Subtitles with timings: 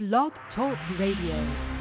[0.00, 1.73] Blog Talk Radio.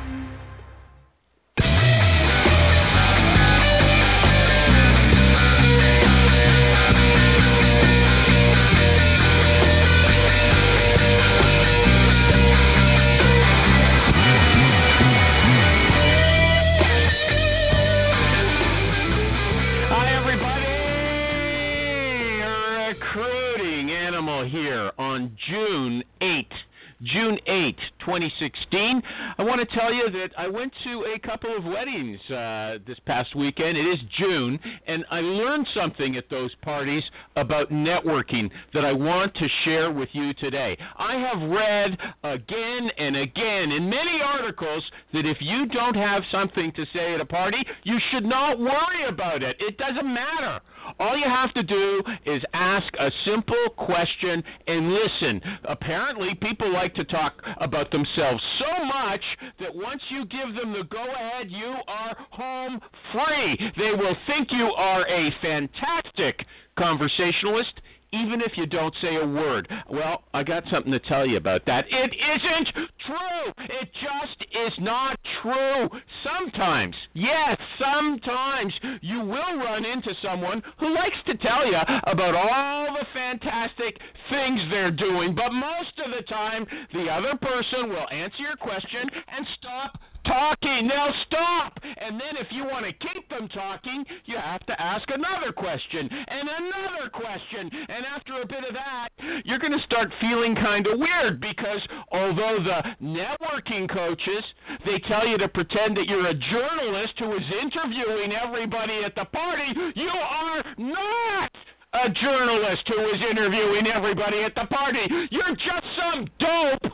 [28.43, 29.01] 2016.
[29.37, 32.97] I want to tell you that I went to a couple of weddings uh, this
[33.05, 33.77] past weekend.
[33.77, 37.03] It is June, and I learned something at those parties
[37.35, 40.77] about networking that I want to share with you today.
[40.97, 46.71] I have read again and again in many articles that if you don't have something
[46.73, 49.55] to say at a party, you should not worry about it.
[49.59, 50.59] It doesn't matter.
[50.99, 55.41] All you have to do is ask a simple question and listen.
[55.65, 59.21] Apparently, people like to talk about themselves so much
[59.59, 62.79] that once you give them the go ahead, you are home
[63.11, 63.71] free.
[63.77, 66.45] They will think you are a fantastic
[66.77, 67.73] conversationalist
[68.13, 69.67] even if you don't say a word.
[69.89, 71.85] Well, I got something to tell you about that.
[71.89, 73.65] It isn't true.
[73.65, 75.89] It just is not true.
[76.23, 82.93] Sometimes, yes, sometimes you will run into someone who likes to tell you about all
[82.93, 83.97] the fantastic
[84.29, 89.09] things they're doing, but most of the time, the other person will answer your question
[89.35, 90.87] and stop talking.
[90.87, 91.77] They'll stop.
[91.83, 96.09] And then if you want to keep them talking, you have to ask another question
[96.11, 97.69] and another question.
[97.89, 99.09] And after a bit of that,
[99.45, 104.43] you're going to start feeling kind of weird because although the networking coaches,
[104.85, 109.25] they tell you to pretend that you're a journalist who is interviewing everybody at the
[109.25, 111.51] party, you are not
[111.93, 115.05] a journalist who is interviewing everybody at the party.
[115.29, 116.93] You're just some dope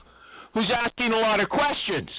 [0.54, 2.10] who's asking a lot of questions.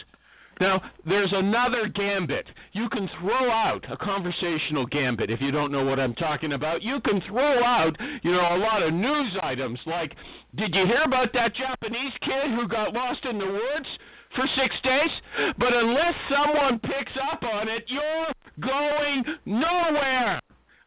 [0.60, 2.46] Now, there's another gambit.
[2.72, 6.82] You can throw out a conversational gambit if you don't know what I'm talking about.
[6.82, 10.12] You can throw out, you know, a lot of news items like,
[10.56, 13.88] did you hear about that Japanese kid who got lost in the woods?
[14.36, 15.10] For six days,
[15.58, 18.28] but unless someone picks up on it, you're
[18.60, 20.38] going nowhere.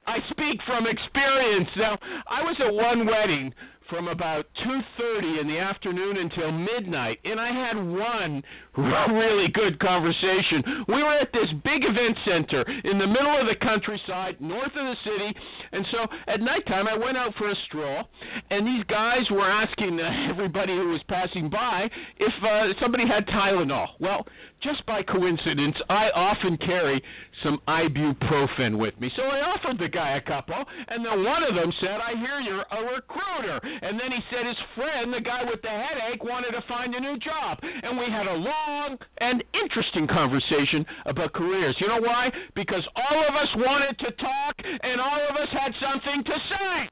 [0.08, 1.68] I speak from experience.
[1.76, 1.98] Now,
[2.28, 3.54] I was at one wedding
[3.90, 8.44] from about 2:30 in the afternoon until midnight and I had one
[8.78, 10.86] really good conversation.
[10.88, 14.86] We were at this big event center in the middle of the countryside north of
[14.86, 15.36] the city
[15.72, 18.04] and so at nighttime I went out for a stroll
[18.50, 23.88] and these guys were asking everybody who was passing by if uh, somebody had Tylenol.
[24.00, 24.26] Well,
[24.64, 27.04] just by coincidence, I often carry
[27.44, 29.12] some ibuprofen with me.
[29.16, 32.40] So I offered the guy a couple, and then one of them said, I hear
[32.40, 33.60] you're a recruiter.
[33.82, 37.00] And then he said his friend, the guy with the headache, wanted to find a
[37.00, 37.60] new job.
[37.62, 41.76] And we had a long and interesting conversation about careers.
[41.80, 42.32] You know why?
[42.56, 46.90] Because all of us wanted to talk, and all of us had something to say.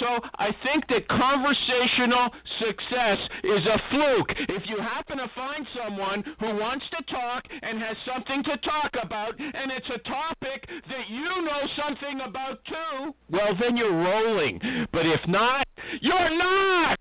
[0.00, 0.06] So
[0.38, 2.30] I think that conversational
[2.60, 4.32] success is a fluke.
[4.48, 8.90] If you happen to find someone who wants to talk and has something to talk
[9.02, 14.60] about, and it's a topic that you know something about too, well, then you're rolling.
[14.92, 15.66] But if not,
[16.00, 16.98] you're not.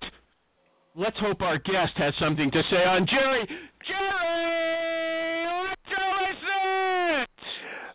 [0.93, 3.47] Let's hope our guest has something to say on Jerry.
[3.87, 5.81] Jerry, let's
[6.27, 7.25] listen.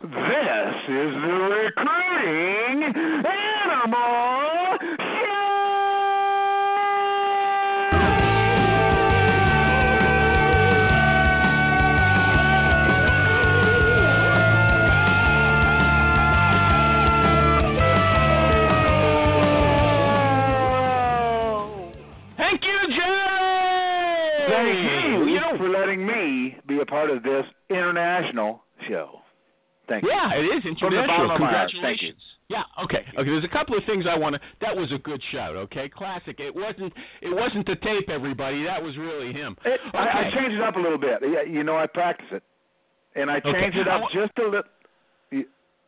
[0.01, 1.33] This is the
[1.75, 2.93] recruiting
[26.67, 29.21] be a part of this international show.
[29.87, 30.09] Thank you.
[30.11, 31.07] Yeah, it is international.
[31.07, 31.71] bottom of my heart.
[31.71, 32.21] Thank Congratulations.
[32.49, 32.63] Yeah.
[32.83, 33.05] Okay.
[33.17, 33.29] Okay.
[33.29, 34.41] There's a couple of things I want to.
[34.61, 35.55] That was a good shout.
[35.55, 35.89] Okay.
[35.89, 36.39] Classic.
[36.39, 36.93] It wasn't.
[37.21, 38.63] It wasn't the tape, everybody.
[38.63, 39.55] That was really him.
[39.65, 41.19] It, I, I changed it up a little bit.
[41.21, 42.43] Yeah, You know, I practice it,
[43.15, 43.51] and I Okay.
[43.53, 44.63] changed it up just a little.
[45.31, 45.45] You,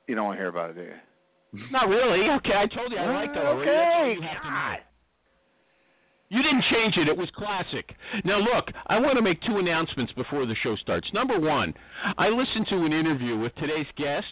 [0.07, 1.65] you don't want to hear about it, do you?
[1.71, 2.29] Not really.
[2.29, 2.53] Okay.
[2.55, 3.69] I told you I liked that already.
[3.69, 4.77] All
[6.29, 6.59] you have to know.
[6.59, 7.07] You didn't change it.
[7.07, 7.95] It was classic.
[8.23, 11.07] Now, look, I want to make two announcements before the show starts.
[11.13, 11.73] Number one,
[12.17, 14.31] I listened to an interview with today's guest,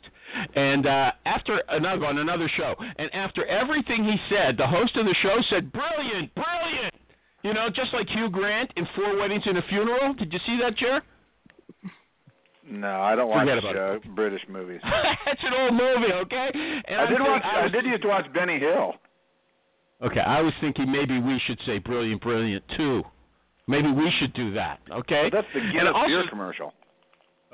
[0.55, 5.05] and uh, after another on another show, and after everything he said, the host of
[5.05, 6.93] the show said, "Brilliant, brilliant."
[7.43, 10.13] You know, just like Hugh Grant in Four Weddings and a Funeral.
[10.15, 11.01] Did you see that, Jer?
[12.69, 13.47] No, I don't watch
[13.77, 14.81] uh, British movies.
[15.25, 16.49] That's an old movie, okay?
[16.87, 17.41] And I did watch.
[17.45, 18.95] I was- did used to watch Benny Hill.
[20.03, 23.03] Okay, I was thinking maybe we should say brilliant, brilliant too.
[23.67, 25.29] Maybe we should do that, okay?
[25.31, 26.73] That's the And Guinness also- beer commercial.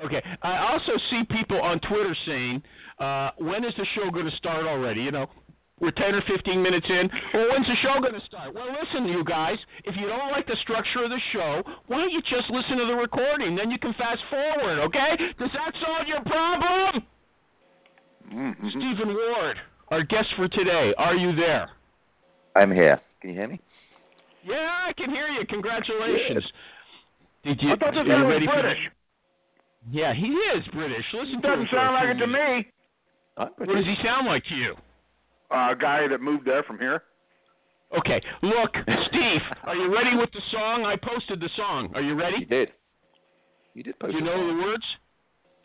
[0.02, 0.20] Okay.
[0.42, 2.62] I also see people on Twitter saying,
[2.98, 5.30] uh, "When is the show going to start already?" You know,
[5.78, 7.08] we're 10 or 15 minutes in.
[7.32, 8.54] Well, when's the show going to start?
[8.54, 9.56] Well, listen, you guys.
[9.84, 12.86] If you don't like the structure of the show, why don't you just listen to
[12.86, 13.54] the recording?
[13.54, 14.80] Then you can fast forward.
[14.80, 15.16] Okay?
[15.38, 17.02] Does that solve your problem?
[18.32, 18.68] Mm-hmm.
[18.70, 19.60] Stephen Ward,
[19.90, 20.92] our guest for today.
[20.98, 21.70] Are you there?
[22.54, 23.00] I'm here.
[23.20, 23.60] Can you hear me?
[24.44, 25.46] Yeah, I can hear you.
[25.46, 26.44] Congratulations.
[27.44, 27.72] Did you?
[27.72, 28.78] I thought this guy was ready for- British.
[29.90, 31.04] Yeah, he is British.
[31.12, 32.66] Listen to Doesn't for sound like it to me.
[33.36, 34.74] What does he sound like to you?
[35.50, 37.02] Uh, a guy that moved there from here.
[37.98, 38.74] Okay, look,
[39.08, 40.84] Steve, are you ready with the song?
[40.86, 41.90] I posted the song.
[41.94, 42.44] Are you You ready?
[42.46, 42.70] did.
[43.74, 44.48] You did Do post you a know song.
[44.58, 44.84] the words?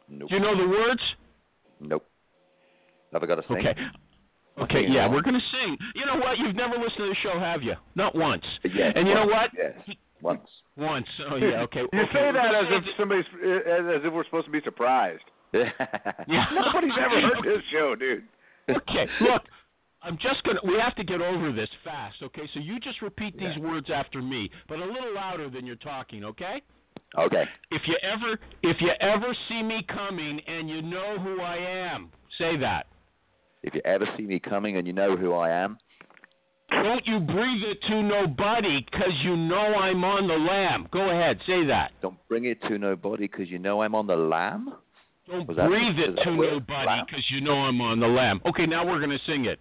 [0.09, 0.30] Nope.
[0.30, 1.01] Do you know the words?
[1.80, 2.06] Nope.
[3.13, 3.57] Have I got a sing?
[3.57, 3.75] Okay.
[4.63, 5.13] Okay, yeah, along.
[5.15, 5.77] we're gonna sing.
[5.95, 6.38] You know what?
[6.38, 7.73] You've never listened to the show, have you?
[7.95, 8.44] Not once.
[8.63, 8.94] Yes.
[8.95, 9.51] And you know what?
[9.57, 9.73] Yes.
[10.21, 10.47] Once.
[10.75, 11.07] Once.
[11.31, 11.61] Oh yeah.
[11.61, 11.81] Okay.
[11.81, 12.09] You okay.
[12.13, 15.23] say that as if somebody's as, as if we're supposed to be surprised.
[15.53, 16.45] Yeah.
[16.53, 18.23] Nobody's ever heard this show, dude.
[18.69, 19.41] okay, look,
[20.03, 20.59] I'm just gonna.
[20.63, 22.17] We have to get over this fast.
[22.21, 23.67] Okay, so you just repeat these Yeah.
[23.67, 26.23] words after me, but a little louder than you're talking.
[26.23, 26.62] Okay?
[27.17, 27.45] Okay.
[27.71, 32.12] If you ever, if you ever see me coming and you know who I am,
[32.38, 32.85] say that.
[33.63, 35.77] If you ever see me coming and you know who I am,
[36.71, 40.88] Don't you breathe it to nobody 'cause you know I'm on the lam.
[40.91, 41.91] Go ahead, say that.
[42.01, 44.75] don't bring it to nobody because you know I'm on the lam.
[45.27, 47.06] Don't Was breathe it to nobody Lamb?
[47.07, 48.39] 'cause you know I'm on the lam.
[48.45, 49.59] Okay, now we're going to sing it.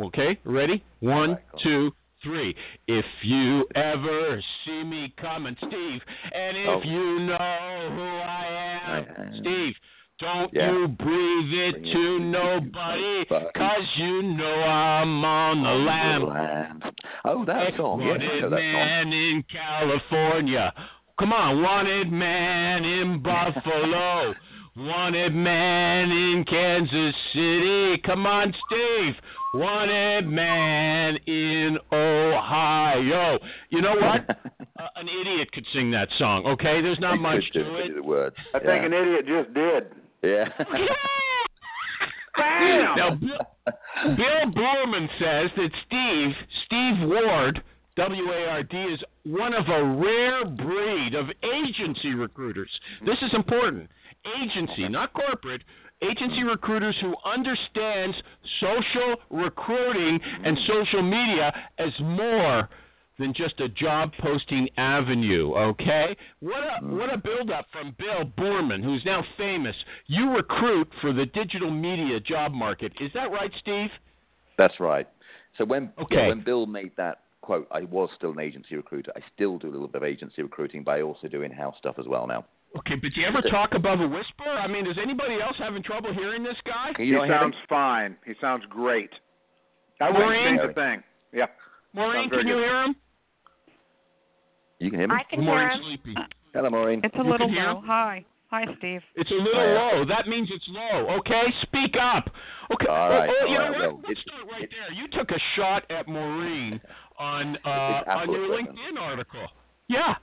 [0.00, 0.82] Okay, ready?
[1.00, 1.60] One, cool.
[1.60, 1.92] two,
[2.22, 2.54] three.
[2.88, 6.02] If you ever see me coming, Steve,
[6.32, 6.82] and if Oh.
[6.82, 8.46] you know who I
[8.84, 9.34] am, I am.
[9.40, 9.76] Steve,
[10.18, 10.72] don't Yeah.
[10.72, 13.50] you breathe it Bring to to nobody nobody.
[13.54, 16.26] 'cause you know I'm on the On lam.
[16.28, 16.82] lamb.
[17.24, 18.00] Oh, that song.
[18.00, 18.72] Yes, I Wanted know that song.
[18.72, 20.72] man in California.
[21.18, 24.34] Come on, wanted man in Buffalo.
[24.76, 27.98] wanted man in Kansas City.
[27.98, 29.16] Come on, Steve.
[29.54, 33.38] Wanted man in Ohio.
[33.70, 34.28] You know what?
[34.78, 36.46] uh, an idiot could sing that song.
[36.46, 37.94] Okay, there's not You much to it, it.
[37.96, 38.36] The words.
[38.54, 39.86] I think an idiot just did.
[40.22, 40.48] Yeah.
[42.36, 42.96] Bam!
[42.96, 46.34] Now, Bill, Bill Boorman says that Steve,
[46.66, 47.62] Steve Ward,
[47.96, 52.70] W A R D, is one of a rare breed of agency recruiters.
[53.04, 53.90] This is important.
[54.40, 55.62] Agency, not corporate.
[56.00, 58.16] Agency recruiters who understands
[58.60, 62.68] social recruiting and social media as more
[63.18, 65.54] than just a job posting avenue.
[65.54, 66.98] Okay, what a mm.
[66.98, 69.76] what a build up from Bill Boorman, who's now famous.
[70.06, 72.92] You recruit for the digital media job market.
[73.00, 73.90] Is that right, Steve?
[74.56, 75.08] That's right.
[75.56, 76.16] So when Okay.
[76.16, 79.12] yeah, when Bill made that quote, I was still an agency recruiter.
[79.16, 81.96] I still do a little bit of agency recruiting, but I also do in-house stuff
[81.98, 82.44] as well now.
[82.76, 84.44] Okay, but do you ever talk above a whisper?
[84.44, 86.92] I mean, is anybody else having trouble hearing this guy?
[86.98, 88.16] He you not hear sounds fine.
[88.26, 89.10] He sounds great.
[90.00, 90.26] I Maureen?
[90.26, 91.02] wouldn't change a thing.
[91.32, 91.46] Yeah.
[91.94, 92.64] Maureen, can you good.
[92.64, 92.96] hear him?
[94.78, 95.14] You can hear me?
[95.16, 96.14] I can hear Maureen's sleepy.
[96.54, 97.00] Hello, Maureen.
[97.04, 97.82] It's a You little low.
[97.86, 98.24] Hi.
[98.50, 99.02] Hi, Steve.
[99.14, 99.98] It's a little Oh, yeah.
[99.98, 100.04] low.
[100.06, 101.16] That means it's low.
[101.18, 102.30] Okay, speak up.
[102.72, 102.86] Okay.
[102.86, 103.80] All oh, right, oh, all you know right, what?
[103.80, 104.96] well, Let's it's- start right there.
[104.96, 106.80] You took a shot at Maureen
[107.18, 107.68] on uh,
[108.06, 108.78] on your equipment.
[108.78, 109.46] LinkedIn article.
[109.88, 110.14] Yeah.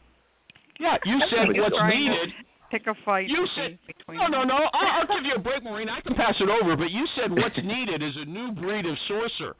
[0.79, 2.29] Yeah, you I said what's needed.
[2.71, 4.55] Pick a fight You said between no, no, no.
[4.73, 5.87] I'll, I'll give you a break, Maureen.
[5.87, 6.75] I can pass it over.
[6.75, 9.53] But you said what's needed is a new breed of sourcer.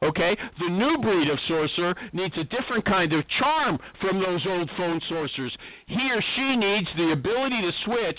[0.00, 4.70] Okay, the new breed of sourcer needs a different kind of charm from those old
[4.76, 5.50] phone sourcers.
[5.86, 8.18] He or she needs the ability to switch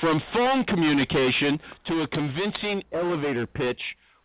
[0.00, 1.58] from phone communication
[1.88, 3.80] to a convincing elevator pitch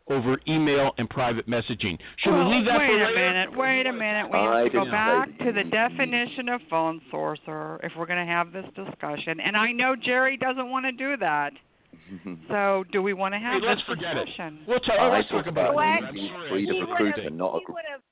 [0.10, 1.98] over email and private messaging.
[2.18, 3.58] Should well, we leave that wait for a minute.
[3.58, 4.30] Wait a minute.
[4.32, 8.26] We I have to go back to the definition of phone sourcer if we're going
[8.26, 9.40] to have this discussion.
[9.40, 11.54] And I know Jerry doesn't want to do that.
[12.50, 14.26] So, do we want to have Hey, have let's this forget it.
[14.26, 14.60] discussion?
[14.68, 15.00] We'll talk.
[15.00, 16.04] I let's talk talk about about it.
[16.04, 18.04] a I'm new breed of recruiter, not a he would've-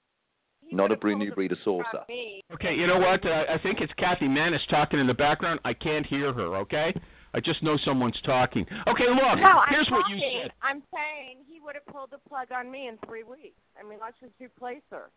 [0.69, 2.03] he not a would've breed, told new us breed of saucer.
[2.53, 3.25] Okay, you know what?
[3.25, 5.59] Uh, I think it's Kathy Manis talking in the background.
[5.65, 6.55] I can't hear her.
[6.57, 6.93] Okay,
[7.33, 8.65] I just know someone's talking.
[8.87, 9.17] Okay, look.
[9.17, 9.93] No, I'm here's talking.
[9.93, 10.51] what you said.
[10.61, 13.59] I'm saying he would have pulled the plug on me in three weeks.
[13.79, 15.09] I mean, let's just replace her.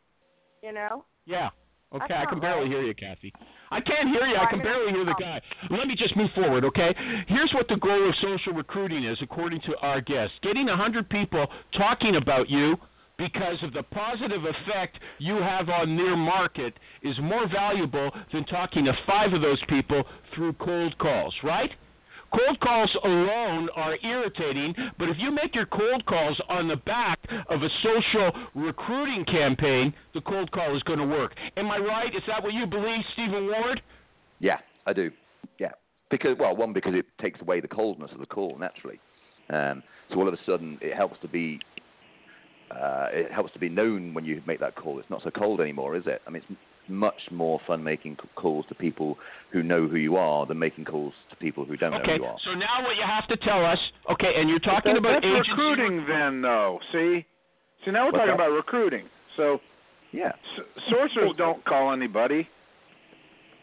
[0.63, 1.05] You know?
[1.27, 1.51] Yeah.
[1.95, 2.71] Okay, I can barely right.
[2.71, 3.33] hear you, Kathy.
[3.71, 4.37] I can't hear you.
[4.37, 5.41] I can barely hear the guy.
[5.71, 6.95] Let me just move forward, okay?
[7.29, 11.09] Here's what the goal of social recruiting is, according to our guest: getting a hundred
[11.11, 11.47] people
[11.77, 12.77] talking about you
[13.19, 18.85] because of the positive effect you have on their market is more valuable than talking
[18.87, 20.03] to five of those people
[20.35, 21.71] through cold calls, right?
[22.35, 27.19] Cold calls alone are irritating, but if you make your cold calls on the back
[27.49, 31.35] of a social recruiting campaign, the cold call is going to work.
[31.57, 32.15] Am I right?
[32.15, 33.83] Is that what you believe, Stephen Ward?
[34.39, 35.11] Yeah, I do.
[35.59, 35.73] Yeah,
[36.11, 38.99] because well, one because it takes away the coldness of the call naturally.
[39.51, 41.61] Um, so all of a sudden, it helps to be
[42.71, 44.99] uh, it helps to be known when you make that call.
[44.99, 46.23] It's not so cold anymore, is it?
[46.27, 46.59] I mean, it's
[46.89, 49.17] much more fun making calls to people
[49.51, 52.23] who know who you are than making calls to people who don't Okay, know who
[52.23, 52.37] you are.
[52.45, 53.79] so now what you have to tell us,
[54.11, 56.81] okay, and you're talking That- about that's agency recruiting, then, though.
[56.93, 57.25] See,
[57.85, 58.35] see, now we're What's talking that?
[58.35, 59.09] about recruiting.
[59.37, 59.61] So
[60.13, 60.33] Yeah.
[60.59, 62.49] s- sourcers don't call anybody.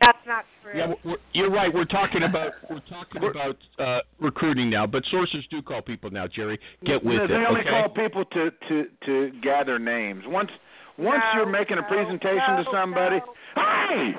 [0.01, 0.71] That's not true.
[0.75, 1.71] Yeah, we're, you're right.
[1.73, 6.25] We're talking about we're talking about uh, recruiting now, but sources do call people now.
[6.25, 7.27] Jerry, get with No, it.
[7.27, 7.69] they only okay?
[7.69, 10.23] call people to to to gather names.
[10.25, 10.51] Once
[10.99, 13.33] once No, you're making a presentation no, to somebody, no.
[13.55, 14.13] hey,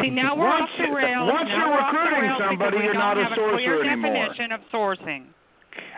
[0.00, 1.28] See, now we're Once off the you- rails.
[1.30, 3.84] once now you're we're off the recruiting somebody, you're don't not a have sourcer clear
[3.84, 4.12] anymore.
[4.12, 5.22] definition of sourcing.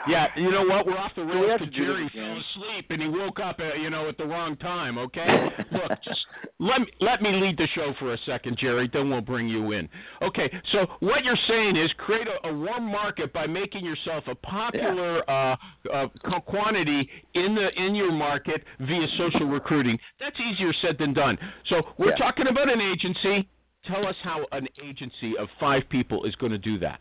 [0.06, 0.86] Yeah, you know what?
[0.86, 3.74] We're off the rails have because to Jerry fell asleep and he woke up, uh,
[3.74, 4.98] you know, at the wrong time.
[4.98, 6.20] Okay, look, just
[6.58, 8.88] let me let me lead the show for a second, Jerry.
[8.92, 9.88] Then we'll bring you in.
[10.22, 14.34] Okay, so what you're saying is create a, a warm market by making yourself a
[14.34, 15.56] popular uh,
[15.92, 16.06] uh,
[16.46, 19.98] quantity in the in your market via social recruiting.
[20.20, 21.38] That's easier said than done.
[21.68, 22.16] So we're Yeah.
[22.16, 23.48] talking about an agency.
[23.86, 27.00] Tell us how an agency of five people is going to do that.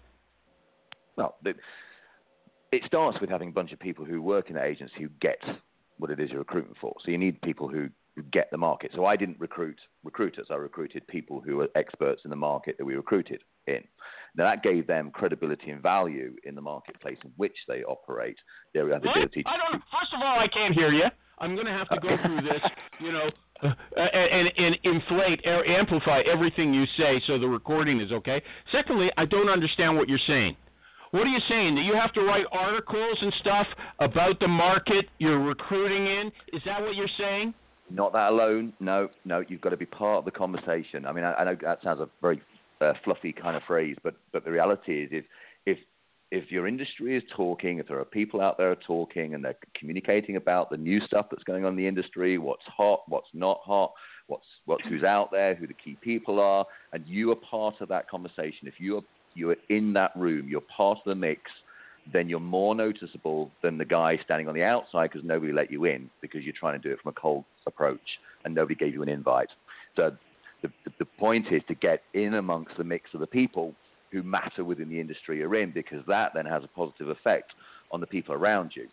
[1.16, 1.54] Well, the,
[2.74, 5.40] it starts with having a bunch of people who work in that agency who get
[5.98, 6.94] what it is you're recruiting for.
[7.04, 8.92] So you need people who, who get the market.
[8.96, 10.48] So I didn't recruit recruiters.
[10.50, 13.84] I recruited people who were experts in the market that we recruited in.
[14.36, 18.38] Now that gave them credibility and value in the marketplace in which they operate.
[18.74, 18.98] Their What?
[18.98, 19.44] ability.
[19.46, 19.82] I don't.
[19.92, 21.06] First of all, I can't hear you.
[21.40, 22.62] I'm going to have to go through this,
[23.00, 23.30] you know,
[23.64, 28.42] uh, and, and inflate, amplify everything you say so the recording is okay.
[28.72, 30.56] Secondly, I don't understand what you're saying.
[31.14, 31.76] What are you saying?
[31.76, 33.68] That you have to write articles and stuff
[34.00, 36.32] about the market you're recruiting in?
[36.54, 37.54] Is that what you're saying?
[37.92, 38.74] Not that alone.
[38.80, 39.44] No, no.
[39.48, 41.06] You've got to be part of the conversation.
[41.06, 42.42] I mean, I, I know that sounds a very
[42.82, 45.26] uh, fluffy kind of phrase, but but the reality is, if
[45.68, 45.78] if
[46.32, 50.38] if your industry is talking, if there are people out there talking and they're communicating
[50.38, 53.94] about the new stuff that's going on in the industry, what's hot, what's not hot,
[54.26, 57.90] what's what's who's out there, who the key people are, and you are part of
[57.90, 58.68] that conversation.
[58.68, 59.02] If you are
[59.36, 61.42] you are in that room, you're part of the mix,
[62.12, 65.86] then you're more noticeable than the guy standing on the outside because nobody let you
[65.86, 69.02] in because you're trying to do it from a cold approach and nobody gave you
[69.04, 69.50] an invite.
[69.96, 70.12] So
[70.62, 73.74] the, the, the point is to get in amongst the mix of the people
[74.12, 77.54] who matter within the industry you're in because that then has a positive effect
[77.92, 78.88] on the people around you.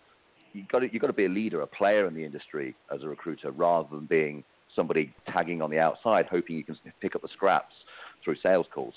[0.52, 3.02] You've got, to, you've got to be a leader, a player in the industry as
[3.02, 4.42] a recruiter rather than being
[4.74, 7.74] somebody tagging on the outside hoping you can pick up the scraps
[8.24, 8.94] through sales calls.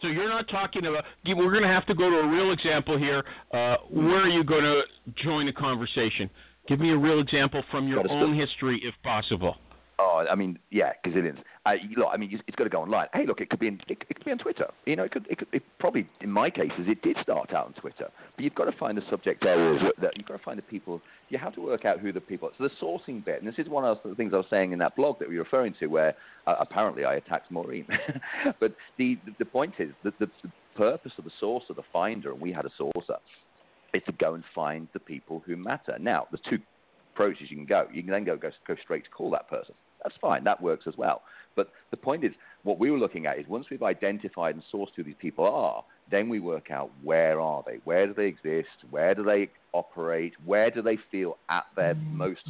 [0.00, 1.04] So you're not talking about.
[1.26, 3.24] We're going to have to go to a real example here.
[3.52, 4.82] Uh, where are you going to
[5.22, 6.30] join a conversation?
[6.68, 9.56] Give me a real example from your own history, if possible.
[10.28, 11.38] I mean, yeah, gazillions.
[11.66, 13.08] Uh, look, I mean, it's, got to go online.
[13.12, 14.66] Hey, look, it could be in, it, it could be on Twitter.
[14.86, 17.66] You know, it could, it could, it probably in my cases, it did start out
[17.66, 18.08] on Twitter.
[18.36, 21.00] But you've got to find the subject areas that you've got to find the people.
[21.28, 22.48] You have to work out who the people.
[22.48, 22.52] Are.
[22.58, 24.78] So the sourcing bit, and this is one of the things I was saying in
[24.80, 26.14] that blog that we were referring to, where
[26.46, 27.86] uh, apparently I attacked Maureen.
[28.60, 32.40] but the the point is that the, the purpose of the sourcer, the finder, and
[32.40, 33.18] we had a sourcer,
[33.94, 35.96] is to go and find the people who matter.
[36.00, 36.58] Now, there's two
[37.14, 37.86] approaches you can go.
[37.92, 39.74] You can then go go, go straight to call that person.
[40.02, 40.44] That's fine.
[40.44, 41.22] That works as well.
[41.56, 44.94] But the point is, what we were looking at is once we've identified and sourced
[44.96, 48.68] who these people are, then we work out where are they, where do they exist,
[48.90, 52.48] where do they operate, where do they feel at their most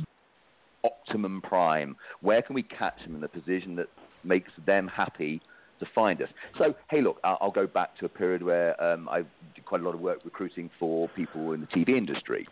[0.84, 3.88] optimum prime, where can we catch them in the position that
[4.24, 5.40] makes them happy
[5.80, 6.28] to find us.
[6.58, 9.22] So, hey, look, I'll, go back to a period where um, I
[9.54, 12.46] did quite a lot of work recruiting for people in the TV industry.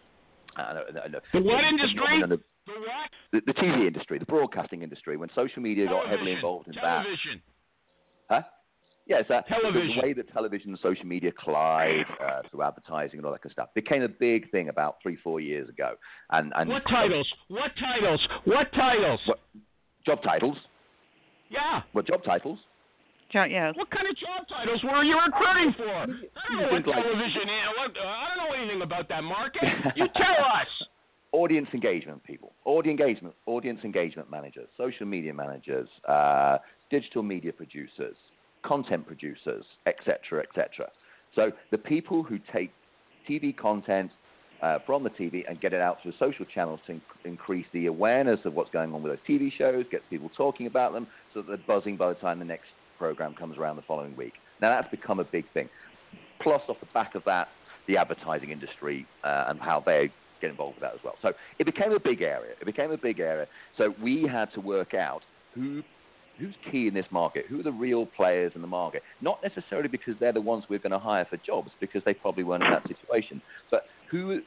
[0.57, 2.23] Uh, no, no, The what industry?
[2.69, 2.81] No, no,
[3.33, 3.45] The what?
[3.47, 6.83] the, the TV industry, the broadcasting industry, when social media got heavily involved in that.
[7.03, 7.43] Television.
[8.31, 8.43] Huh?
[9.07, 9.97] Yes, that, the- Television.
[9.97, 13.51] The way that television and social media collide uh, through advertising and all that kind
[13.51, 15.95] of stuff became a big thing about three, four years ago.
[16.31, 17.27] And, and What titles?
[17.49, 18.29] What titles?
[18.45, 19.21] What titles?
[19.27, 19.39] What,
[20.05, 20.57] job titles.
[21.51, 21.83] Yeah.
[21.93, 22.59] What job titles?
[23.33, 23.75] Jo- Yes.
[23.77, 25.89] What kind of job titles were you recruiting for?
[25.89, 26.17] I don't
[26.57, 27.69] know what Things like- television is.
[27.79, 29.63] Uh, I don't know anything about that market.
[29.97, 30.67] You tell us.
[31.33, 36.59] Audience engagement people, audience engagement, audience engagement managers, social media managers, uh,
[36.91, 38.17] digital media producers,
[38.65, 40.91] content producers, etc., etc.
[41.35, 42.71] So the people who take
[43.29, 44.11] TV content
[44.63, 47.87] uh, from the TV and get it out through social channels to inc- increase the
[47.87, 51.43] awareness of what's going on with those TV shows, gets people talking about them, so
[51.43, 52.67] that they're buzzing by the time the next
[52.99, 54.33] program comes around the following week.
[54.61, 55.69] Now that's become a big thing.
[56.41, 57.49] plus off the back of that,
[57.87, 61.15] the advertising industry uh, and how they get involved with that as well.
[61.23, 62.53] So it became a big area.
[62.61, 63.47] It became a big area.
[63.77, 65.23] So we had to work out
[65.55, 65.83] who
[66.39, 67.47] who's key in this market?
[67.49, 69.03] Who are the real players in the market?
[69.21, 72.45] Not necessarily because they're the ones we're going to hire for jobs, because they probably
[72.45, 73.43] weren't in that situation.
[73.71, 74.41] But who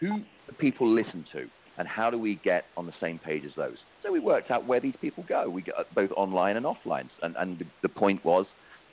[0.00, 0.24] who do
[0.58, 1.46] people listen to,
[1.78, 3.76] and how do we get on the same page as those?
[4.02, 5.48] So we worked out where these people go.
[5.48, 8.46] We got both online and offline, and and the, the point was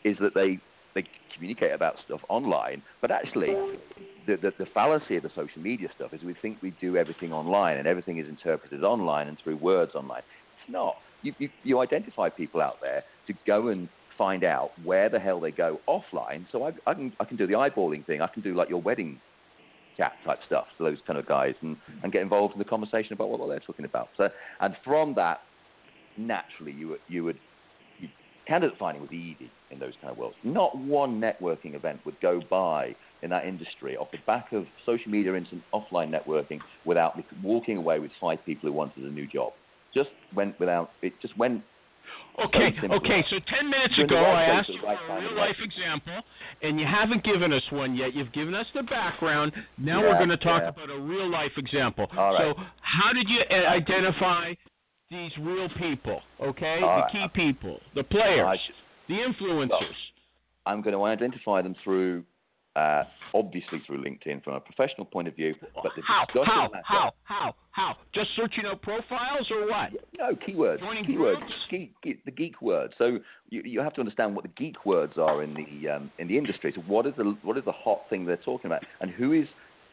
[0.06, 0.60] is that they
[0.96, 3.56] they communicate about stuff online, but actually,
[4.28, 7.34] the, the, the fallacy of the social media stuff is we think we do everything
[7.34, 10.22] online and everything is interpreted online and through words online.
[10.22, 10.96] It's not.
[11.22, 15.40] You, you, you identify people out there to go and find out where the hell
[15.40, 16.46] they go offline.
[16.52, 18.22] So I, I, can, I can do the eyeballing thing.
[18.22, 19.20] I can do like your wedding
[19.98, 23.14] chat type stuff to those kind of guys and, and get involved in the conversation
[23.14, 24.10] about what, what they're talking about.
[24.18, 25.42] So, and from that,
[26.18, 27.40] naturally, you, you would
[28.00, 28.10] you,
[28.48, 30.36] candidate finding was easy in those kind of worlds.
[30.44, 35.10] Not one networking event would go by in that industry off the back of social
[35.10, 39.28] media and some offline networking without walking away with five people who wanted a new
[39.28, 39.54] job.
[39.94, 41.14] Just went without it.
[41.22, 41.64] Just went.
[42.44, 43.24] Okay, okay.
[43.30, 46.22] So ten minutes You're in the ago, I asked you for a real life example,
[46.62, 48.14] and you haven't given us one yet.
[48.14, 49.54] You've given us the background.
[49.78, 50.70] Now we're going to talk yeah.
[50.70, 52.08] about a real life example.
[52.16, 52.38] Right.
[52.40, 54.54] So, how did you uh, identify
[55.12, 56.22] these real people?
[56.42, 57.32] Okay, All the right.
[57.34, 58.60] key people, the players,
[59.14, 59.96] the influencers.
[60.66, 62.24] I'm going to identify them through,
[62.76, 63.04] uh,
[63.34, 65.54] obviously through LinkedIn from a professional point of view.
[65.76, 66.26] But the how?
[66.46, 66.62] How?
[66.72, 67.12] matter- How?
[67.24, 67.56] How?
[67.72, 67.98] How?
[68.14, 69.90] Just searching out profiles or what?
[70.18, 70.80] No, keywords.
[70.80, 71.38] Joining keywords.
[71.40, 71.54] groups?
[71.70, 72.94] Geek, geek, the geek words.
[72.98, 73.18] So
[73.50, 76.38] you, you have to understand what the geek words are in the um, in the
[76.38, 76.72] industry.
[76.76, 79.48] So what is the what is the hot thing they're talking about, and who is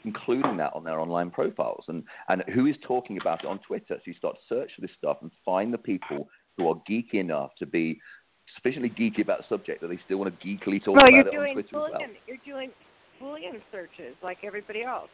[0.05, 3.97] including that on their online profiles, and and who is talking about it on Twitter.
[3.97, 7.15] So you start to search for this stuff and find the people who are geeky
[7.15, 7.99] enough to be
[8.55, 11.21] sufficiently geeky about the subject that they still want to geekily talk Well, about you're
[11.21, 11.91] it on doing Twitter as well.
[11.93, 12.15] Boolean.
[12.27, 12.71] You're doing
[13.21, 15.09] Boolean searches like everybody else.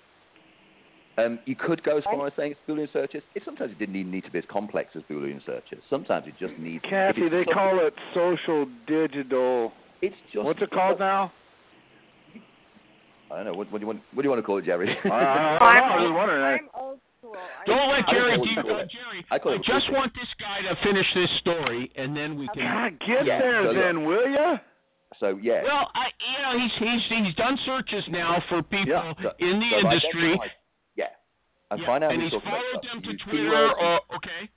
[1.19, 3.23] Um, you could go as far as saying it's Boolean searches.
[3.35, 5.79] It sometimes it didn't even need to be as complex as Boolean searches.
[5.89, 6.85] Sometimes it just needs.
[6.85, 9.73] if Kathy, it's they call it social digital.
[10.03, 10.45] It's just.
[10.45, 11.33] What's it called now?
[13.31, 13.55] I don't know.
[13.55, 14.03] What, what do you want?
[14.13, 14.95] What do you want to call it, Jerry?
[15.05, 16.69] I, I, I, I'm, I was old, wondering.
[17.35, 17.53] I- I'm old school.
[17.61, 18.37] I- Don't let Jerry.
[18.37, 21.31] call it- de- uh, Jerry, I call I just want this guy to finish this
[21.39, 22.63] story, and then we can.
[22.63, 23.77] God, get Yeah, there so look.
[23.77, 24.61] then, will you?
[25.19, 25.63] so yeah.
[25.63, 29.59] Well, I, you know, he's he's he's done searches now for people Yeah, so- in
[29.61, 30.23] the so industry.
[30.33, 30.53] identified-
[30.97, 31.07] Yeah.
[31.71, 33.39] And Yeah, find out and he's talking about followed them to Use Twitter.
[33.51, 34.49] keywords, Or, okay,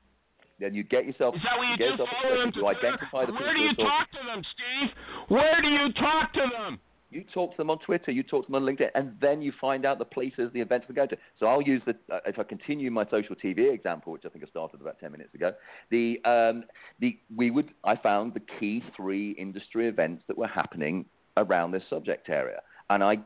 [0.59, 1.35] Then you get yourself.
[1.35, 2.05] is that what you get do?
[2.05, 2.77] Follow them to to Twitter.
[2.87, 4.91] identify the Where do you talk to them, Steve?
[5.29, 6.79] Where do you talk to them?
[7.11, 9.51] You talk to them on Twitter, you talk to them on LinkedIn, and then you
[9.59, 11.17] find out the places, the events they go to.
[11.39, 14.43] So I'll use the, uh, if I continue my social TV example, which I think
[14.45, 15.53] I started about 10 minutes ago,
[15.89, 16.65] the, um,
[16.99, 21.05] the, we would, I found the key three industry events that were happening
[21.37, 22.61] around this subject area.
[22.91, 23.17] And I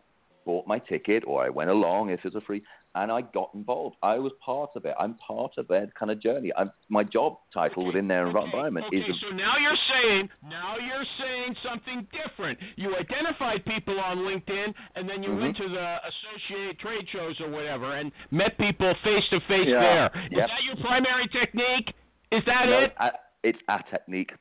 [0.45, 2.63] bought my ticket, or I went along if it was a free,
[2.95, 3.95] and I got involved.
[4.03, 4.93] I was part of it.
[4.99, 6.51] I'm part of their kind of journey.
[6.57, 10.75] I'm, my job title within their Okay, environment okay, is so now you're saying now
[10.77, 12.59] you're saying something different.
[12.75, 15.41] You identified people on LinkedIn, and then you Mhm.
[15.41, 20.11] went to the associated trade shows or whatever, and met people face to face there.
[20.31, 20.47] Is Yep.
[20.49, 21.93] that your primary technique?
[22.31, 22.93] Is that No, it?
[22.99, 24.33] a- it's a technique.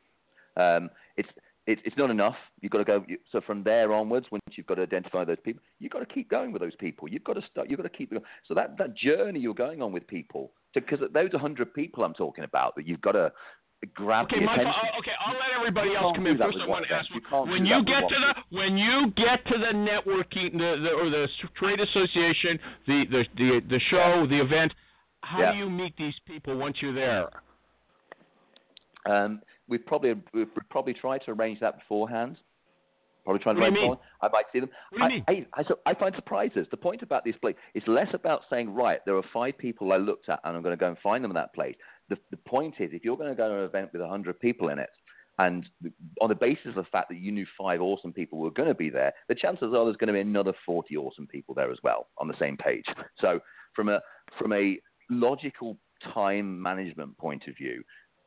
[0.57, 1.29] Um, it's
[1.67, 2.37] it's it's not enough.
[2.61, 3.05] You've got to go.
[3.31, 6.29] So from there onwards, once you've got to identify those people, you've got to keep
[6.29, 7.09] going with those people.
[7.09, 7.71] You've got to start.
[7.71, 8.23] You've got to keep going.
[8.47, 12.45] So that that journey you're going on with people, because those hundred people I'm talking
[12.45, 13.33] about, that you've got to
[13.95, 14.69] grab Okay, Michael.
[14.69, 16.59] uh, Okay, I'll let everybody else come in first.
[16.61, 17.21] I want to ask You
[17.51, 21.29] when you get to the when you get to the networking the, the or the
[21.57, 24.73] trade association, the the the, the show, the event.
[25.23, 25.53] How Yeah.
[25.53, 27.29] do you meet these people once you're there?
[29.07, 29.41] Um,
[29.73, 32.37] we've probably we've probably tried to arrange that beforehand.
[33.25, 33.99] Probably trying to arrange.
[34.21, 34.69] I might see them.
[34.91, 35.33] What do you I?
[35.33, 36.67] I, I, so I find surprises.
[36.71, 39.97] The point about this place is less about saying, right, there are five people I
[39.97, 41.77] looked at and I'm going to go and find them in that place.
[42.09, 44.71] The, the point is, if you're going to go to an event with 100 people
[44.71, 44.91] in it,
[45.39, 45.69] and
[46.21, 48.75] on the basis of the fact that you knew five awesome people were going to
[48.75, 51.79] be there, the chances are there's going to be another 40 awesome people there as
[51.83, 52.85] well on the same page.
[53.21, 53.41] So
[53.75, 54.01] from a
[54.39, 54.79] from a
[55.11, 55.79] logical
[56.13, 57.83] time management point of view,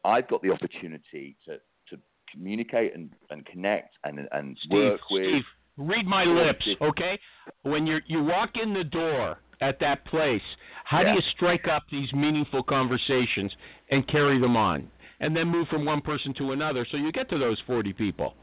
[0.05, 1.57] I've got the opportunity to,
[1.89, 5.23] to communicate and, and connect and, and Steve, work with.
[5.23, 5.43] Steve,
[5.77, 7.19] read my lips, okay?
[7.63, 10.41] When you you walk in the door at that place,
[10.83, 13.51] how do you strike up these meaningful conversations
[13.89, 14.87] and carry them on,
[15.19, 18.35] and then move from one person to another, so you get to those forty people?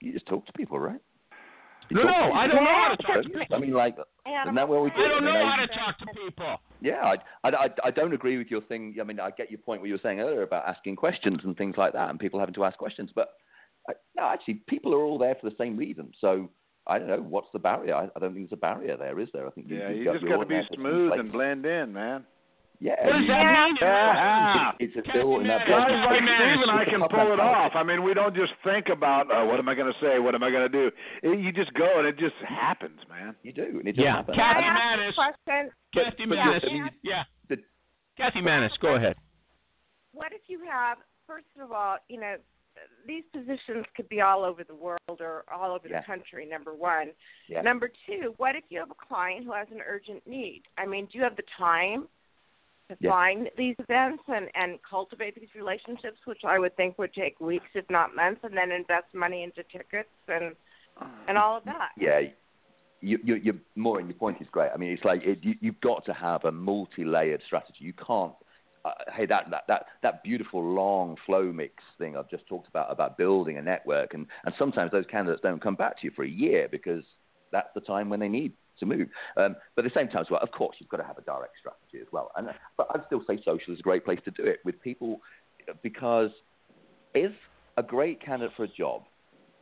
[0.00, 1.00] You just talk to people, right?
[1.90, 2.32] No, no.
[2.32, 3.56] I don't know how to talk to people.
[3.56, 3.96] I mean, like,
[4.44, 4.96] isn't that what we do?
[4.96, 6.56] I don't know how to talk to people.
[6.84, 8.96] Yeah, I, I, I, don't agree with your thing.
[9.00, 11.56] I mean, I get your point what you were saying earlier about asking questions and
[11.56, 13.10] things like that, and people having to ask questions.
[13.14, 13.30] But
[13.88, 16.12] I, no, actually, people are all there for the same reason.
[16.20, 16.50] So
[16.86, 17.94] I don't know what's the barrier.
[17.94, 19.46] I, I don't think there's a barrier there, is there?
[19.46, 21.32] I think Yeah, you've you got, just got to be there for some smooth and
[21.32, 22.24] blend in, man.
[22.84, 23.76] Yeah, What does that mean?
[23.80, 24.72] Yeah.
[24.78, 25.68] It's a Kathy bill in that Mann.
[25.72, 27.72] Guys Guys like like Steve and I can pull it off.
[27.74, 30.34] I mean, we don't just think about uh, what am I going to say, what
[30.34, 30.90] am I going to do.
[31.22, 33.34] It, you just go and it just happens, man.
[33.42, 34.16] You do, and it just Yeah.
[34.16, 34.36] happens.
[34.36, 35.14] Kathy Can Manis.
[35.14, 35.70] question?
[35.94, 36.62] Kathy but Manis.
[36.62, 37.22] I mean, Yeah.
[37.48, 37.64] the-
[38.18, 39.16] Kathy Manis, go ahead.
[40.12, 42.36] What if you have, first of all, you know,
[43.06, 46.00] these positions could be all over the world or all over Yeah.
[46.00, 47.12] the country, number one.
[47.48, 47.62] Yeah.
[47.62, 50.64] Number two, what if you have a client who has an urgent need?
[50.76, 52.08] I mean, do you have the time
[52.88, 53.10] to Yeah.
[53.10, 57.68] find these events and, and cultivate these relationships, which I would think would take weeks,
[57.74, 60.54] if not months, and then invest money into tickets and
[61.26, 61.90] and all of that?
[61.98, 62.20] yeah,
[63.00, 64.70] you, you, you, Maureen, your point is great.
[64.72, 67.78] I mean, it's like it, you, you've got to have a multi-layered strategy.
[67.80, 68.34] You can't.
[68.84, 72.92] Uh, hey, that, that that that beautiful long flow mix thing I've just talked about
[72.92, 76.22] about building a network, and and sometimes those candidates don't come back to you for
[76.22, 77.02] a year because
[77.50, 79.08] that's the time when they need to move.
[79.36, 81.22] Um, but at the same time, as well, of course, you've got to have a
[81.22, 82.30] direct strategy as well.
[82.36, 85.20] And but I'd still say social is a great place to do it with people
[85.82, 86.30] because
[87.14, 87.32] if
[87.76, 89.02] a great candidate for a job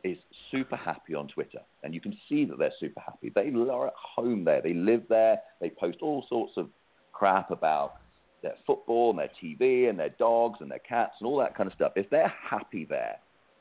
[0.03, 0.17] is
[0.51, 3.31] super happy on Twitter, and you can see that they're super happy.
[3.33, 4.61] They are at home there.
[4.61, 5.37] They live there.
[5.61, 6.69] They post all sorts of
[7.13, 7.95] crap about
[8.41, 11.67] their football and their TV and their dogs and their cats and all that kind
[11.67, 11.93] of stuff.
[11.95, 13.17] If they're happy there,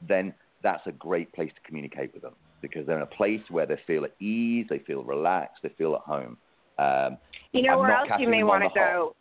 [0.06, 3.66] then that's a great place to communicate with them because they're in a place where
[3.66, 6.38] they feel at ease, they feel relaxed, they feel at home.
[6.78, 7.18] Um,
[7.52, 9.14] You know I'm where else you may want to go?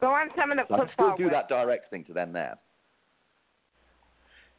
[0.00, 2.32] Go on some of the so I still do web- that direct thing to them
[2.32, 2.56] there.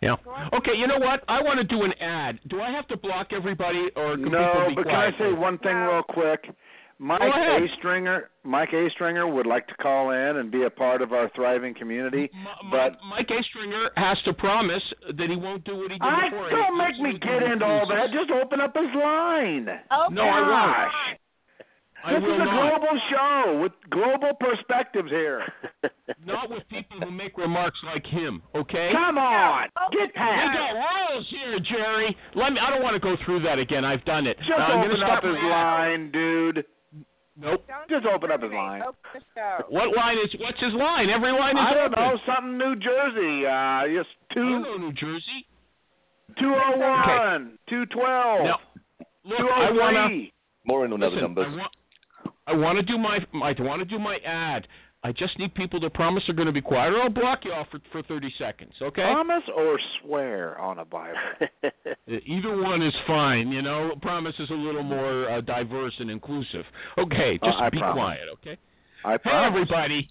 [0.02, 0.16] Yeah.
[0.54, 1.24] Okay, you know what?
[1.30, 2.40] I want to do an ad.
[2.50, 5.58] Do I have to block everybody or can No, be but can I say one
[5.60, 5.94] thing No.
[5.94, 6.50] real quick?
[7.00, 7.28] Mike Go.
[7.58, 7.68] A.
[7.80, 8.90] Stringer, Mike A.
[8.92, 12.30] Stringer would like to call in and be a part of our thriving community.
[12.34, 13.44] M- M- but- Mike A.
[13.44, 14.84] Stringer has to promise
[15.18, 16.50] that he won't do what he did I before.
[16.50, 17.96] don't He make me get into all that.
[17.96, 18.28] refuses.
[18.28, 19.68] Just open up his line.
[19.92, 20.50] Oh, No, I won't.
[20.50, 21.18] Gosh.
[22.06, 22.80] I this is a not.
[22.82, 25.42] global show with global perspectives here.
[26.26, 28.42] Not with people who make remarks like him.
[28.56, 28.92] Okay.
[28.94, 30.52] Come on, get past.
[30.52, 32.16] We got rules here, Jerry.
[32.36, 32.60] Let me.
[32.60, 33.86] I don't want to go through that again.
[33.86, 34.38] I've done it.
[34.40, 36.66] Just Uh, I'm open gonna up stop his line, dude.
[37.36, 37.66] Nope.
[37.68, 38.82] Don't Just open up his line.
[38.84, 39.66] Open the show.
[39.70, 40.30] What line is?
[40.40, 41.10] What's his line?
[41.10, 42.04] Every line is I don't open.
[42.04, 43.46] know, something New Jersey.
[43.46, 45.48] Uh, just I don't two know New Jersey.
[46.40, 48.60] two oh one, two twelve, Now,
[49.26, 50.08] look, two I oh wanna.
[50.08, 50.34] three.
[50.66, 51.48] Maureen will know Listen, numbers.
[51.50, 51.72] I want,
[52.48, 54.68] I want to do my, I want to do my ad.
[55.06, 57.52] I just need people to promise they're going to be quiet, or I'll block you
[57.52, 58.72] off for, for 30 seconds.
[58.82, 59.02] Okay?
[59.02, 61.18] Promise or swear on a Bible.
[61.64, 61.70] Uh,
[62.26, 63.52] Either one is fine.
[63.52, 66.64] You know, promise is a little more uh, diverse and inclusive.
[66.98, 67.96] Okay, Uh, just I be promise.
[68.02, 68.22] quiet.
[68.34, 68.58] Okay.
[69.04, 69.48] I Hey, promise.
[69.48, 70.10] everybody.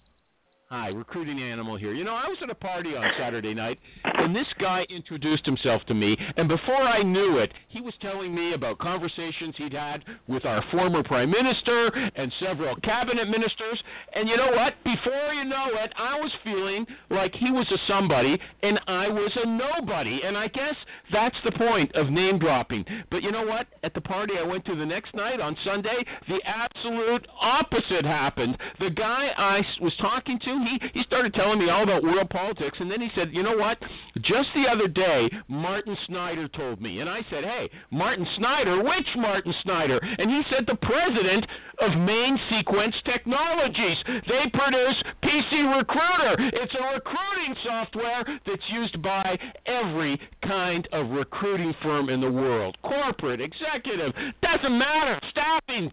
[0.75, 1.93] Hi, recruiting animal here.
[1.93, 5.83] You know, I was at a party on Saturday night, and this guy introduced himself
[5.87, 10.03] to me, and before I knew it, he was telling me about conversations he'd had
[10.27, 13.81] with our former prime minister and several cabinet ministers.
[14.15, 14.73] And you know what?
[14.83, 19.31] Before you know it, I was feeling like he was a somebody and I was
[19.43, 20.21] a nobody.
[20.23, 20.75] And I guess
[21.11, 22.85] that's the point of name dropping.
[23.09, 23.67] But you know what?
[23.83, 28.55] At the party I went to the next night on Sunday, the absolute opposite happened.
[28.79, 32.77] The guy I was talking to, he he started telling me all about world politics,
[32.79, 33.77] and then he said, "You know what?
[34.21, 38.83] Just the other day, Martin Snyder told me." And I said, "Hey, Martin Snyder?
[38.83, 41.45] Which Martin Snyder?" And he said, "The president
[41.79, 43.97] of Main Sequence Technologies.
[44.27, 46.35] They produce PC Recruiter.
[46.53, 52.77] It's a recruiting software that's used by every kind of recruiting firm in the world.
[52.83, 55.19] Corporate, executive, doesn't matter.
[55.31, 55.91] Staffing,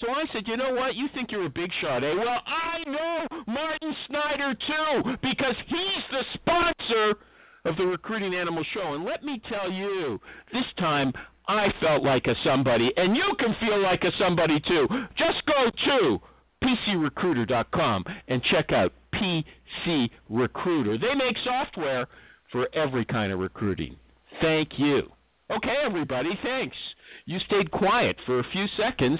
[0.00, 0.94] so I said, you know what?
[0.94, 2.14] You think you're a big shot, eh?
[2.14, 7.18] Well, I know Martin Snyder too, because he's the sponsor
[7.64, 8.94] of the Recruiting Animal Show.
[8.94, 10.20] And let me tell you,
[10.52, 11.12] this time
[11.48, 14.86] I felt like a somebody, and you can feel like a somebody too.
[15.16, 16.20] Just go to
[16.62, 20.98] PCRecruiter.com and check out PC Recruiter.
[20.98, 22.06] They make software
[22.52, 23.96] for every kind of recruiting.
[24.40, 25.10] Thank you.
[25.50, 26.76] Okay, everybody, thanks.
[27.24, 29.18] You stayed quiet for a few seconds.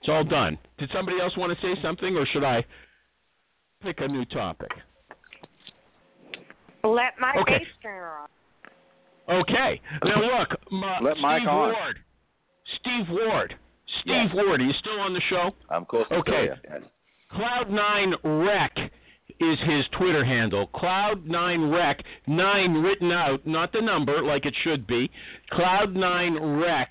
[0.00, 0.58] It's all done.
[0.78, 2.64] Did somebody else want to say something, or should I
[3.82, 4.70] pick a new topic?
[6.84, 7.58] Let my Okay.
[7.58, 8.28] bass stringer on.
[9.40, 9.80] Okay.
[10.04, 11.72] Now look, my, Let Steve Mike on.
[11.72, 11.98] Ward.
[12.80, 13.56] Steve Ward.
[14.02, 15.54] Steve Ward, are you still on the show?
[15.70, 16.06] I'm of course.
[16.12, 16.50] Okay.
[16.68, 16.82] Yes.
[17.32, 18.90] Cloud9 Rec
[19.40, 20.68] is his Twitter handle.
[20.74, 25.10] Cloud9Rec, nine written out, not the number like it should be.
[25.52, 26.86] Cloud9Rec,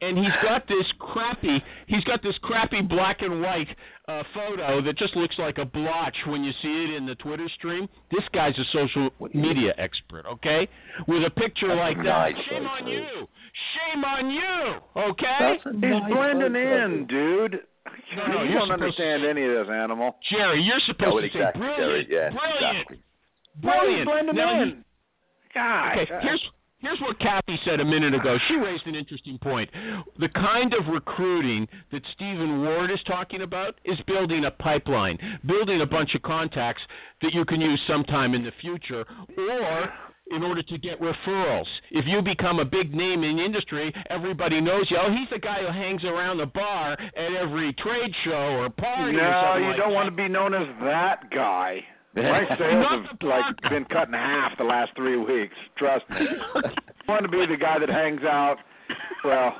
[0.00, 3.68] and he's got this crappy, he's got this crappy black and white
[4.08, 7.48] uh, photo that just looks like a blotch when you see it in the Twitter
[7.56, 7.88] stream.
[8.10, 10.68] This guy's a social media expert, okay?
[11.08, 12.04] With a picture That's like a that.
[12.32, 13.04] nice Shame on you.
[13.74, 15.02] Shame on you.
[15.10, 15.56] Okay?
[15.64, 16.84] That's He's nice blending photo.
[16.84, 17.60] in, dude.
[18.16, 20.16] No, no, you don't understand any of this, animal.
[20.30, 22.04] Jerry, you're supposed to exactly, say Jerry.
[22.04, 23.02] brilliant, Yeah, brilliant, exactly.
[23.62, 24.36] Brilliant.
[24.36, 24.84] Now, in.
[25.54, 25.92] God.
[25.98, 26.42] Okay, here's
[26.78, 28.36] here's what Kathy said a minute ago.
[28.48, 29.70] She raised an interesting point.
[30.18, 35.82] The kind of recruiting that Stephen Ward is talking about is building a pipeline, building
[35.82, 36.82] a bunch of contacts
[37.22, 39.04] that you can use sometime in the future,
[39.36, 39.92] or
[40.30, 41.66] in order to get referrals.
[41.90, 44.98] If you become a big name in the industry, everybody knows you.
[45.00, 49.16] Oh, he's the guy who hangs around the bar at every trade show or party
[49.16, 49.94] or No, something you like don't that.
[49.94, 51.80] want to be known as that guy.
[52.14, 55.54] My sales have like been cut in half the last three weeks.
[55.76, 56.16] Trust me.
[56.56, 58.56] I want to be the guy that hangs out,
[59.24, 59.54] well,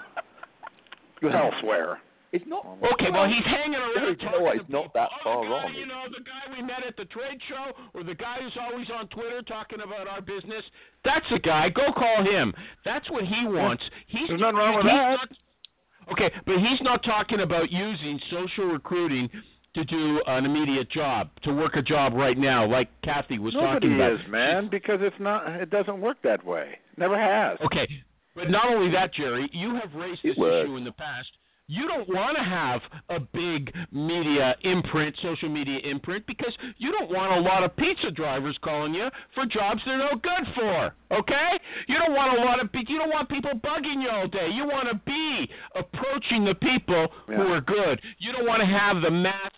[1.22, 2.00] elsewhere.
[2.32, 2.64] It's not.
[2.94, 3.94] Okay, well he's hanging around.
[3.94, 4.54] Jerry, you know talking what?
[4.54, 5.00] to It's not people.
[5.02, 5.74] that oh, far the guy, wrong.
[5.74, 8.86] You know, the guy we met at the trade show, or the guy who's always
[8.90, 10.62] on Twitter talking about our business.
[11.04, 11.70] That's the guy.
[11.70, 12.54] Go call him.
[12.84, 13.82] That's what he wants.
[14.06, 15.16] He's There's nothing wrong with he's that.
[15.18, 15.28] Not,
[16.12, 19.28] okay, but he's not talking about using social recruiting
[19.74, 23.74] to do an immediate job, to work a job right now, like Kathy was Nobody
[23.74, 24.10] talking about.
[24.10, 25.48] Nobody is, man, because it's not.
[25.48, 26.78] It doesn't work that way.
[26.96, 27.58] Never has.
[27.64, 27.88] Okay,
[28.34, 31.28] but not only that, Jerry, you have raised this issue in the past.
[31.70, 32.80] You don't want to have
[33.10, 38.10] a big media imprint, social media imprint, because you don't want a lot of pizza
[38.10, 39.06] drivers calling you
[39.36, 40.92] for jobs they're no good for.
[41.12, 41.50] Okay?
[41.86, 44.48] You don't want a lot of you don't want people bugging you all day.
[44.52, 48.00] You want to be approaching the people who are good.
[48.18, 49.52] You don't want to have the mass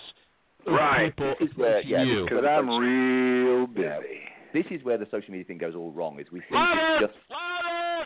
[0.66, 1.16] of Right.
[1.16, 2.25] people This is where- yeah, you.
[2.25, 4.20] Because I'm real busy.
[4.53, 6.20] This is where the social media thing goes all wrong.
[6.20, 7.05] Is we think Louder!
[7.07, 8.05] it's just Louder!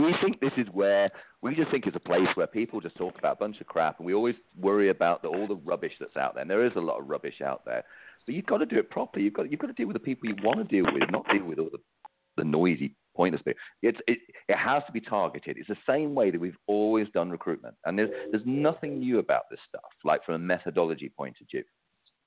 [0.00, 1.10] We think this is where
[1.42, 3.98] we just think it's a place where people just talk about a bunch of crap,
[3.98, 6.42] and we always worry about the, all the rubbish that's out there.
[6.42, 7.84] And there is a lot of rubbish out there,
[8.24, 9.24] but you've got to do it properly.
[9.24, 11.26] You've got you've got to deal with the people you want to deal with, not
[11.28, 11.78] deal with all the
[12.36, 13.56] the noisy, pointless bit.
[13.82, 15.58] It's it it has to be targeted.
[15.58, 19.42] It's the same way that we've always done recruitment, and there's there's nothing new about
[19.50, 19.82] this stuff.
[20.04, 21.64] Like from a methodology point of view.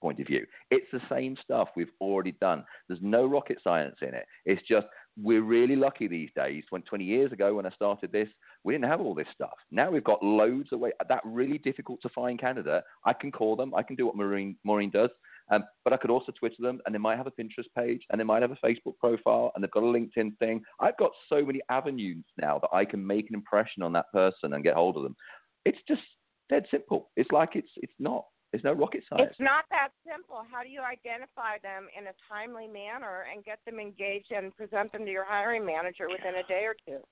[0.01, 2.63] Point of view, it's the same stuff we've already done.
[2.87, 4.25] There's no rocket science in it.
[4.45, 4.87] It's just
[5.21, 6.63] we're really lucky these days.
[6.69, 8.27] When 20 years ago, when I started this,
[8.63, 9.53] we didn't have all this stuff.
[9.71, 10.91] Now we've got loads of way.
[11.07, 12.83] That really difficult to find candidate.
[13.05, 13.73] I can call them.
[13.73, 15.09] I can do what Maureen, Maureen does.
[15.51, 18.19] Um, but I could also Twitter them, and they might have a Pinterest page, and
[18.19, 20.63] they might have a Facebook profile, and they've got a LinkedIn thing.
[20.79, 24.53] I've got so many avenues now that I can make an impression on that person
[24.53, 25.15] and get hold of them.
[25.65, 26.01] It's just
[26.49, 27.11] dead simple.
[27.15, 28.25] It's like it's it's not.
[28.55, 29.31] There's no rocket science.
[29.31, 30.43] It's not that simple.
[30.49, 34.93] How do you identify them in a timely manner and get them engaged and present
[34.93, 37.03] them to your hiring manager within a day or two?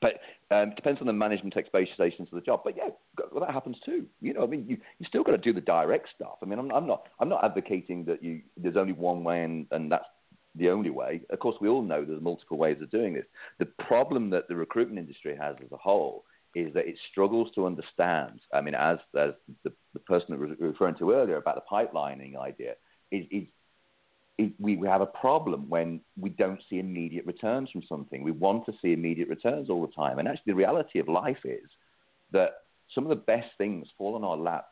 [0.00, 0.14] But
[0.50, 2.62] um, it depends on the management expectations of the job.
[2.64, 2.88] But yeah,
[3.30, 4.06] well, that happens too.
[4.22, 6.38] You know, I mean, you you still got to do the direct stuff.
[6.42, 9.66] I mean, I'm, I'm not I'm not advocating that you there's only one way and
[9.72, 10.06] and that's
[10.54, 11.20] the only way.
[11.28, 13.26] Of course, we all know there's multiple ways of doing this.
[13.58, 17.66] The problem that the recruitment industry has as a whole is that it struggles to
[17.66, 18.40] understand.
[18.52, 19.30] I mean, as as
[19.64, 22.74] the, the person that was referring to earlier about the pipelining idea
[23.10, 23.44] is is
[24.38, 28.22] it, we, we have a problem when we don't see immediate returns from something.
[28.22, 30.18] We want to see immediate returns all the time.
[30.18, 31.68] And actually, the reality of life is
[32.32, 32.50] that
[32.94, 34.66] some of the best things fall on our lap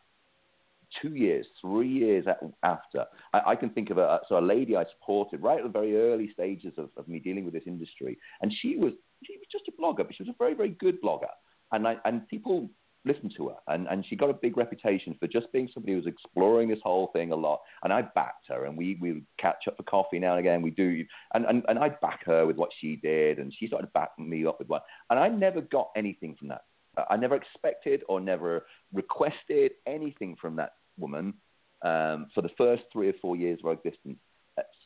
[1.02, 2.24] two years, three years
[2.62, 3.04] after.
[3.34, 5.96] I, I can think of a, so a lady I supported right at the very
[5.96, 8.18] early stages of, of me dealing with this industry.
[8.40, 8.92] And she was,
[9.24, 11.28] she was just a blogger, but she was a very, very good blogger.
[11.72, 12.68] And, I, and people
[13.04, 13.56] listened to her.
[13.68, 16.80] And, and she got a big reputation for just being somebody who was exploring this
[16.82, 17.60] whole thing a lot.
[17.82, 20.62] And I backed her, and we, we catch up for coffee now and again.
[20.62, 21.04] We do.
[21.34, 24.46] And, and, and I'd back her with what she did, and she started backing me
[24.46, 24.80] up with one.
[25.10, 26.62] And I never got anything from that.
[27.10, 31.34] I never expected or never requested anything from that woman
[31.82, 34.18] um, for the first three or four years of our existence.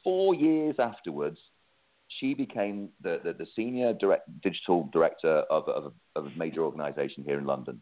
[0.04, 1.38] Four years afterwards,
[2.18, 7.24] she became the, the, the senior direct, digital director of, of, of a major organization
[7.24, 7.80] here in London.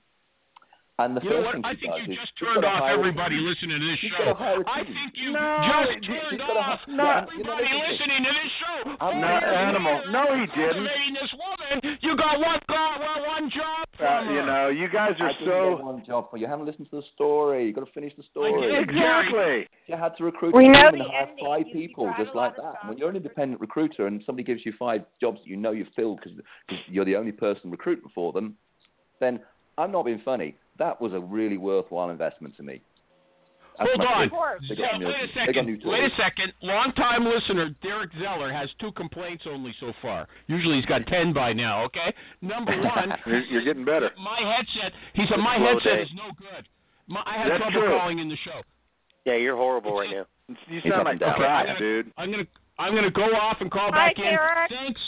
[1.01, 1.55] And the You know first what?
[1.55, 3.49] thing I she think does you is just turned off everybody team.
[3.49, 4.37] listening to this She's show.
[4.37, 4.93] gotta hire a I team.
[4.93, 8.21] think you No, just she's turned gotta off hi- No, everybody you know, listen to
[8.21, 8.21] this.
[8.21, 8.79] listening to this show.
[9.01, 9.97] I'm Four not years animal.
[10.13, 10.85] No, he didn't.
[11.17, 15.13] this woman, you got one car, well, one job Uh, from you know, you guys
[15.21, 16.47] I are didn't get so one job for you.
[16.47, 17.67] haven't listened to the story.
[17.67, 18.81] You've got to finish the story.
[18.83, 19.67] exactly.
[19.87, 22.05] You had to recruit We a know team and the hire five You- you people
[22.07, 22.87] tried just like that.
[22.89, 25.89] When you're an independent recruiter and somebody gives you five jobs that you know you've
[25.97, 26.39] filled because
[26.89, 28.57] you're the only person recruiting for them,
[29.19, 29.41] then
[29.79, 30.57] I'm not being funny.
[30.79, 32.81] That was a really worthwhile investment to me.
[33.81, 34.23] That's Hold on.
[34.25, 34.31] kid.
[34.31, 34.63] course.
[34.69, 35.81] They Yeah, wait a second.
[35.85, 36.53] Wait a second.
[36.63, 40.29] Long-time listener Derek Zeller has two complaints only so far.
[40.47, 41.83] Usually he's got ten by now.
[41.85, 42.13] Okay.
[42.43, 44.11] Number one, You're, you're getting better.
[44.23, 44.93] my headset.
[45.15, 46.03] He said my headset day.
[46.03, 46.69] is no good.
[47.09, 47.99] My, I had That's trouble true.
[47.99, 48.61] calling in the show.
[49.25, 50.27] Yeah, you're horrible right now.
[50.69, 51.79] You He's sound up like and crap, Okay.
[51.79, 52.13] dude.
[52.19, 52.43] I'm gonna
[52.79, 54.25] I'm gonna go off and call Hi, back in.
[54.25, 54.69] Derek.
[54.71, 55.01] Thanks.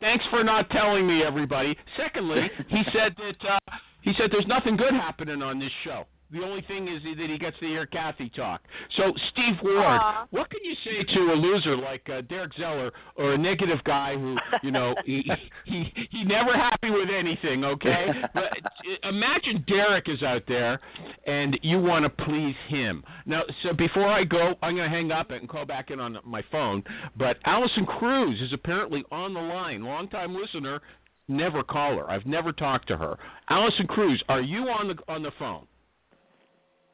[0.00, 1.74] Thanks for not telling me, everybody.
[1.96, 3.58] Secondly, he said that uh,
[4.02, 6.04] he said there's nothing good happening on this show.
[6.32, 8.62] The only thing is that he gets to hear Kathy talk.
[8.96, 13.32] So, Steve Ward, what can you say to a loser like uh, Derek Zeller or
[13.32, 15.28] a negative guy who, you know, he
[15.64, 17.64] he he never happy with anything?
[17.64, 20.80] Okay, but uh, imagine Derek is out there,
[21.26, 23.02] and you want to please him.
[23.26, 26.18] Now, so before I go, I'm going to hang up and call back in on
[26.24, 26.84] my phone.
[27.16, 30.80] But Allison Cruz is apparently on the line, longtime listener,
[31.28, 32.08] never caller.
[32.10, 33.18] I've never talked to her.
[33.48, 35.66] Allison Cruz, are you on the on the phone?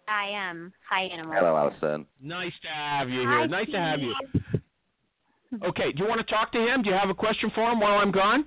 [0.08, 0.72] I am.
[0.88, 1.34] Hi, Animal.
[1.34, 2.06] Hello, Alison.
[2.22, 3.40] Nice to have you here.
[3.40, 4.14] Hi, nice to have you.
[5.64, 6.82] Okay, do you want to talk to him?
[6.82, 8.44] Do you have a question for him while I'm gone?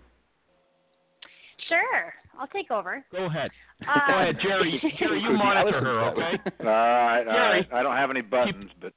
[1.69, 2.13] Sure.
[2.37, 3.03] I'll take over.
[3.11, 3.49] Go ahead.
[3.81, 4.79] Uh, Go ahead, Jerry.
[4.99, 6.19] Jerry, you monitor her, okay?
[6.45, 6.53] way.
[6.59, 7.59] All right, all Jerry.
[7.61, 7.67] right.
[7.73, 8.91] I don't have any buttons, but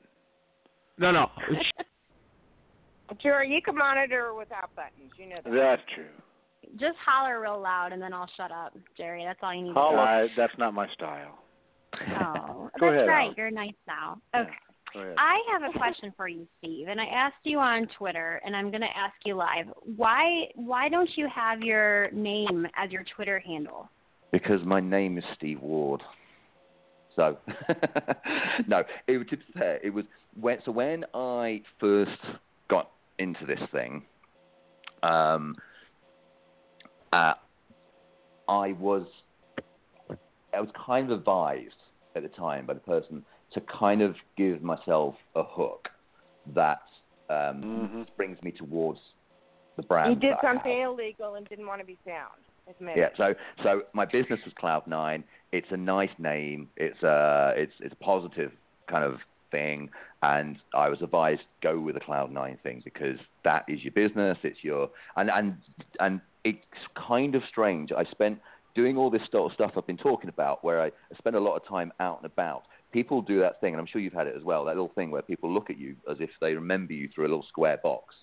[0.99, 1.31] No, no.
[3.23, 5.13] Sure, you can monitor without buttons.
[5.17, 5.53] You know that.
[5.53, 6.05] that's true.
[6.81, 9.25] Just holler real loud and then I'll shut up, Jerry.
[9.25, 9.99] That's all you need Holler.
[9.99, 11.39] I, that's not my style.
[12.21, 13.25] Oh, that's ahead, right.
[13.27, 13.35] Alice.
[13.37, 14.19] You're nice now.
[14.35, 14.51] Okay.
[14.95, 15.15] Ahead.
[15.17, 18.71] I have a question for you, Steve, and I asked you on Twitter, and I'm
[18.71, 19.67] going to ask you live.
[19.97, 23.89] Why why don't you have your name as your Twitter handle?
[24.33, 26.03] Because my name is Steve Ward.
[27.17, 27.39] So,
[28.67, 29.79] no, it was to be fair.
[29.83, 30.05] It was
[30.39, 32.11] when so when I first
[32.69, 34.03] got into this thing,
[35.03, 35.57] um,
[37.13, 37.35] uh,
[38.49, 39.07] I was
[40.55, 41.75] I was kind of advised
[42.15, 45.89] at the time by the person to kind of give myself a hook
[46.55, 46.83] that
[47.31, 48.07] um, Mhm.
[48.17, 49.01] brings me towards
[49.77, 50.11] the brand.
[50.11, 50.57] You did that I have.
[50.57, 52.35] something illegal and didn't want to be found.
[52.69, 55.25] Admit Yeah, so so my business was Cloud Nine.
[55.51, 56.69] It's a nice name.
[56.77, 58.53] It's a it's it's a positive
[58.87, 59.21] kind of
[59.51, 59.91] thing,
[60.23, 64.39] and I was advised go with the Cloud Nine thing because that is your business.
[64.43, 65.57] It's your and and
[66.01, 66.59] and it's
[66.95, 67.93] kind of strange.
[67.93, 68.41] I spent
[68.75, 71.41] doing all this sort of stuff I've been talking about, where I, I spend a
[71.41, 72.63] lot of time out and about.
[72.93, 74.65] People do that thing, and I'm sure you've had it as well.
[74.65, 77.29] That little thing where people look at you as if they remember you through a
[77.29, 78.15] little square box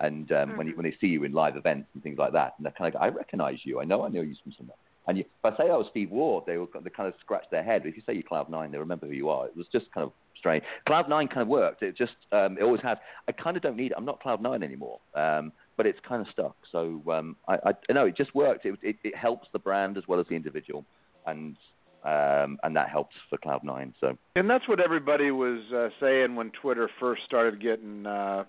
[0.00, 2.54] and um, when you, when they see you in live events and things like that,
[2.58, 3.80] and they're kind of, I recognize you.
[3.80, 4.76] I know I know you from somewhere.
[5.06, 7.44] And you, if I say I was Steve Ward, they will they kind of scratch
[7.50, 7.82] their head.
[7.82, 9.46] But if you say you're Cloud Nine, they remember who you are.
[9.46, 10.64] It was just kind of strange.
[10.86, 11.82] Cloud Nine kind of worked.
[11.82, 12.98] It just um, it always has.
[13.28, 13.94] I kind of don't need it.
[13.96, 15.00] I'm not Cloud Nine anymore.
[15.14, 16.56] Um, but it's kind of stuck.
[16.70, 18.64] So um, I, I know it just worked.
[18.66, 20.84] It, it, it helps the brand as well as the individual,
[21.26, 21.56] and
[22.04, 23.94] um, and that helps for Cloud Nine.
[24.00, 28.44] So And that's what everybody was uh, saying when Twitter first started getting uh,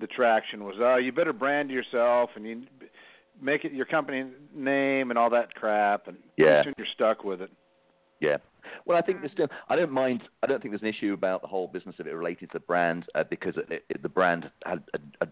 [0.00, 2.62] the traction was, oh, you better brand yourself and you
[3.40, 6.62] make it your company name and all that crap, and Yeah.
[6.64, 7.50] soon you're stuck with it.
[8.20, 8.36] Yeah.
[8.84, 9.48] Well, I think there's still.
[9.70, 10.22] I don't mind.
[10.42, 12.60] I don't think there's an issue about the whole business of it relating to the
[12.60, 15.28] brand uh, because it, it, the brand had a, a,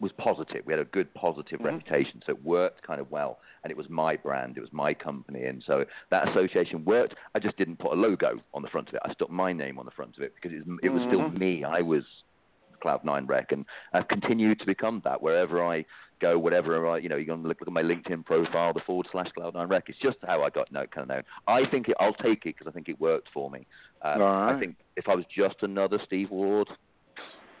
[0.00, 0.64] was positive.
[0.66, 1.64] We had a good positive Mhm.
[1.64, 3.40] reputation, so it worked kind of well.
[3.64, 4.56] And it was my brand.
[4.56, 7.14] It was my company, and so that association worked.
[7.34, 9.00] I just didn't put a logo on the front of it.
[9.04, 11.22] I stuck my name on the front of it because it, was- it was still
[11.22, 11.38] Mhm.
[11.38, 11.64] me.
[11.64, 12.04] I was
[12.80, 15.84] Cloud Nine Rec, and I've continued to become that wherever I
[16.20, 19.08] go, whatever I, you know, you can look, look at my LinkedIn profile, the forward
[19.10, 19.88] slash Cloud Nine Rec.
[19.88, 21.22] It's just how I got no, kind of known.
[21.48, 23.66] I think it, I'll take it because I think it worked for me.
[24.02, 26.68] Um, All I think if I was just another Steve Ward,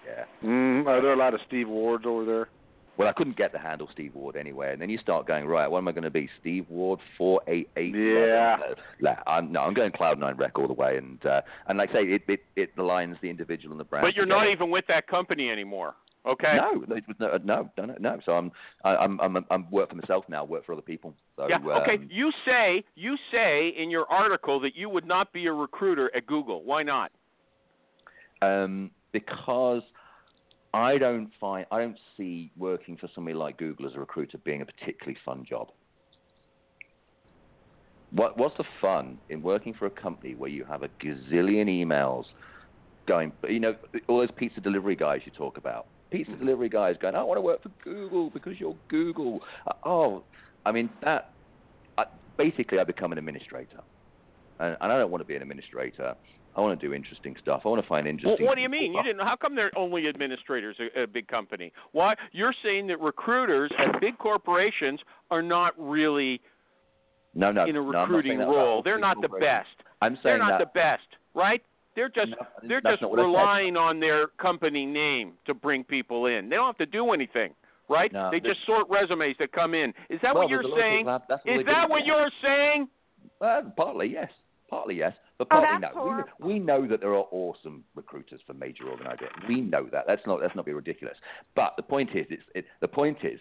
[0.08, 0.48] yeah.
[0.48, 2.48] Mm, are there a lot of Steve Wards over there?
[2.96, 5.68] Well, I couldn't get the handle Steve Ward anyway, and then you start going right.
[5.68, 6.28] What am I going to be?
[6.40, 7.94] Steve Ward four eight eight.
[7.94, 8.56] Yeah.
[9.00, 11.90] No, I'm no, I'm going Cloud Nine Rec all the way, and uh, and like
[11.90, 14.04] I say, it it it aligns the individual and the brand.
[14.04, 15.94] But you're not even with that company anymore.
[16.26, 16.56] Okay.
[16.56, 18.20] No, no, no, no, no, no, no.
[18.26, 18.50] So I'm,
[18.84, 20.44] I, I'm, I'm, I'm work for myself now.
[20.44, 21.14] Work for other people.
[21.36, 21.58] So, yeah.
[21.58, 21.94] Okay.
[21.94, 26.10] um, You say you say in your article that you would not be a recruiter
[26.14, 26.64] at Google.
[26.64, 27.12] Why not?
[28.42, 29.82] um, because
[30.74, 34.60] I don't find, I don't see working for somebody like Google as a recruiter being
[34.60, 35.68] a particularly fun job.
[38.10, 42.24] What, what's the fun in working for a company where you have a gazillion emails
[43.06, 43.76] going, you know,
[44.06, 45.86] all those pizza delivery guys you talk about?
[46.10, 49.40] Pizza delivery guys going, I want to work for Google because you're Google.
[49.66, 50.22] Uh, Oh,
[50.64, 51.32] I mean, that,
[51.98, 52.04] I,
[52.36, 53.80] basically I become an administrator.
[54.58, 56.14] And, and I don't want to be an administrator.
[56.56, 57.62] I want to do interesting stuff.
[57.64, 58.44] I want to find interesting.
[58.44, 58.92] Well, what do you mean?
[58.92, 59.20] You didn't.
[59.20, 61.72] How come they're only administrators at a big company?
[61.92, 62.14] Why?
[62.32, 64.98] You're saying that recruiters at big corporations
[65.30, 66.40] are not really
[67.34, 68.82] no, no, in a no, recruiting about role.
[68.82, 69.68] They're not the best.
[70.02, 70.72] I'm saying They're not that.
[70.72, 71.62] the best, right?
[71.94, 73.26] They're just No, they're just not what I said.
[73.26, 76.48] relying on their company name to bring people in.
[76.48, 77.52] They don't have to do anything,
[77.88, 78.12] right?
[78.12, 79.92] No, they just sort resumes that come in.
[80.08, 80.98] Is that Well, what you're there's a lot of saying?
[81.00, 82.88] people have- that's what Is that what you're saying?
[83.40, 84.30] Uh, partly yes,
[84.68, 86.02] partly yes, but Oh, partly that's no.
[86.02, 86.30] We, horrible.
[86.40, 89.42] we know that there are awesome recruiters for major organisations.
[89.48, 90.04] We know that.
[90.08, 91.16] Let's not let's not be ridiculous.
[91.54, 93.40] But the point is, it's it, the point is,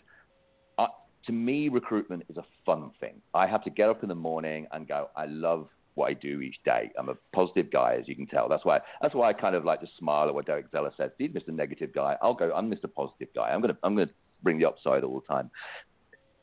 [0.78, 0.88] uh,
[1.25, 3.21] to me, recruitment is a fun thing.
[3.34, 5.09] I have to get up in the morning and go.
[5.15, 6.91] I love what I do each day.
[6.99, 8.47] I'm a positive guy, as you can tell.
[8.47, 11.11] That's why that's why I kind of like to smile at what Derek Zeller says.
[11.17, 11.49] He's Mr.
[11.49, 12.15] Negative guy.
[12.21, 12.51] I'll go.
[12.55, 12.91] I'm Mr.
[12.93, 13.49] Positive guy.
[13.49, 14.09] I'm gonna I'm gonna
[14.43, 15.49] bring the upside all the time.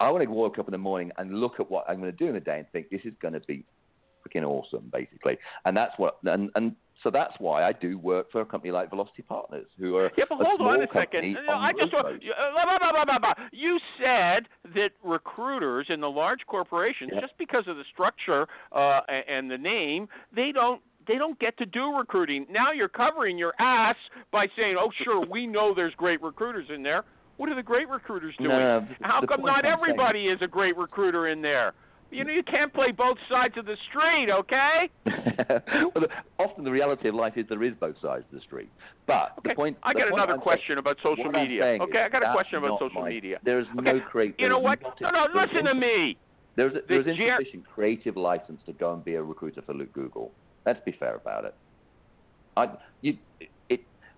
[0.01, 2.17] I want to walk up in the morning and look at what I'm going to
[2.19, 3.65] do in the day and think this is going to be
[4.25, 5.39] freaking awesome, basically.
[5.65, 8.91] And that's what, and, and so that's why I do work for a company like
[8.91, 11.37] Velocity Partners, who are Yeah, but a hold small on a second.
[11.37, 14.45] Uh, on I just want, you- uh, you said
[14.75, 17.21] that recruiters in the large corporations, Yeah.
[17.21, 21.67] just because of the structure uh, and the name, they don't they don't get to
[21.67, 22.47] do recruiting.
[22.51, 23.97] Now you're covering your ass
[24.33, 27.05] by saying, "Oh, sure, we know there's great recruiters in there."
[27.37, 28.49] What are the great recruiters doing?
[28.51, 31.75] No, no, How come not I'm saying- everybody is a great recruiter in there?
[32.15, 34.89] You know, you can't play both sides of the street, okay?
[35.95, 36.05] well,
[36.39, 38.71] often the reality of life is there is both sides of the street.
[39.07, 41.65] But Okay, the point, I the got point another I'm question about social media.
[41.65, 43.39] Okay, is I got a question about social my- media.
[43.45, 44.35] There's Okay, no create.
[44.39, 44.79] You know what?
[45.01, 46.17] No, no, listen to me.
[46.57, 50.35] There's a, there's The insufficient creative license to go and be a recruiter for Google.
[50.65, 51.55] Let's be fair about it.
[52.57, 52.69] I
[53.03, 53.49] you it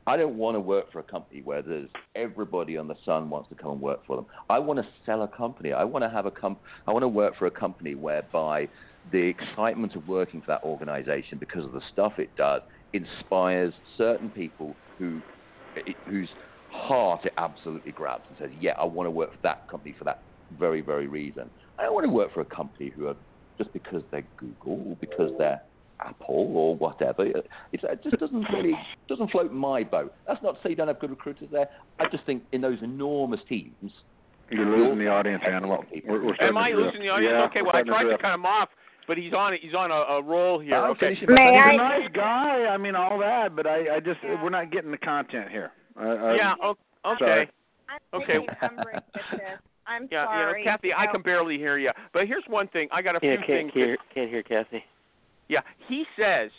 [0.07, 3.49] I don't want to work for a company where there's everybody on the sun wants
[3.49, 4.27] to come and work for them.
[4.49, 5.73] I want to sell a company.
[5.73, 8.69] I want to have a com- I want to work for a company whereby
[9.11, 14.31] the excitement of working for that organization because of the stuff it does inspires certain
[14.31, 15.23] people who
[16.07, 16.31] whose
[16.69, 20.05] heart it absolutely grabs and says, "Yeah, I want to work for that company for
[20.05, 20.19] that
[20.53, 23.17] very, very reason." I don't want to work for a company who are
[23.59, 25.61] just because they're Google because they're
[26.01, 27.25] Apple or whatever.
[27.73, 28.75] It's, it just doesn't really
[29.09, 30.15] doesn't float my boat.
[30.27, 31.69] That's not to say you don't have good recruiters there.
[31.99, 33.93] I just think in those enormous teams,
[34.51, 35.85] You're losing the audience, Animal.
[36.07, 37.33] We're, we're Am I losing the audience?
[37.35, 38.23] Yeah, okay, well I tried to drift.
[38.23, 38.69] cut him off,
[39.09, 40.77] but he's on he's on a, a roll here.
[40.77, 41.17] I'm Okay.
[41.29, 42.67] May He's I- a nice guy.
[42.67, 45.73] I mean, all that, but I, I just we're not getting the content here.
[45.97, 46.55] I, I, Yeah.
[46.65, 47.19] Okay.
[47.19, 47.51] Sorry.
[47.89, 48.33] I'm Okay.
[48.35, 49.41] really encumbered with this.
[49.87, 50.61] I'm Yeah, sorry.
[50.61, 51.91] you know, Kathy, I can barely hear you.
[52.13, 52.89] But here's one thing.
[52.91, 53.71] I got a few Yeah, can't things.
[53.75, 54.85] that- hear can't hear Kathy.
[55.49, 56.51] Yeah, he says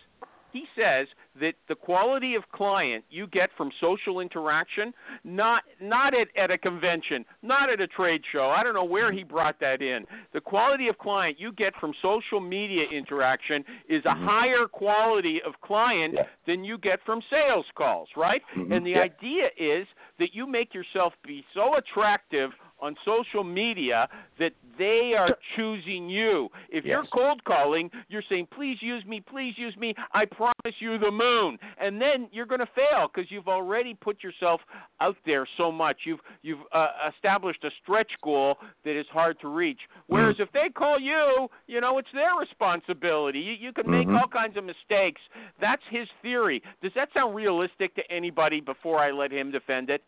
[0.53, 1.07] he says
[1.39, 6.57] that the quality of client you get from social interaction, not not at, at a
[6.57, 8.49] convention, not at a trade show.
[8.49, 10.05] I don't know where he brought that in.
[10.33, 15.53] The quality of client you get from social media interaction is a higher quality of
[15.61, 16.23] client Yeah.
[16.47, 18.41] than you get from sales calls, right?
[18.55, 18.71] Mhm.
[18.75, 19.01] And the Yeah.
[19.01, 19.85] idea is
[20.17, 24.07] that you make yourself be so attractive on social media
[24.39, 26.49] that they are choosing you.
[26.69, 29.95] If you're cold calling, you're saying, "Please use me, please use me.
[30.13, 34.23] I promise you the moon." And then you're going to fail because you've already put
[34.23, 34.61] yourself
[35.01, 36.01] out there so much.
[36.05, 39.79] You've you've uh, established a stretch goal that is hard to reach.
[40.07, 43.39] Whereas if they call you, you know, it's their responsibility.
[43.39, 44.19] You, you can make Mhm.
[44.19, 45.21] all kinds of mistakes.
[45.59, 46.61] That's his theory.
[46.81, 50.03] Does that sound realistic to anybody before I let him defend it?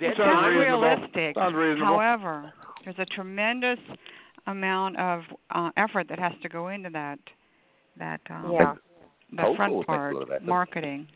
[0.00, 0.82] It's Sounds not reasonable.
[0.82, 1.34] realistic.
[1.36, 1.80] Sounds.
[1.80, 2.52] However,
[2.84, 3.78] there's a tremendous
[4.46, 7.18] amount of uh, effort that has to go into that
[7.98, 8.74] that um, Yeah.
[9.32, 11.08] the Cold front calls part, lot marketing.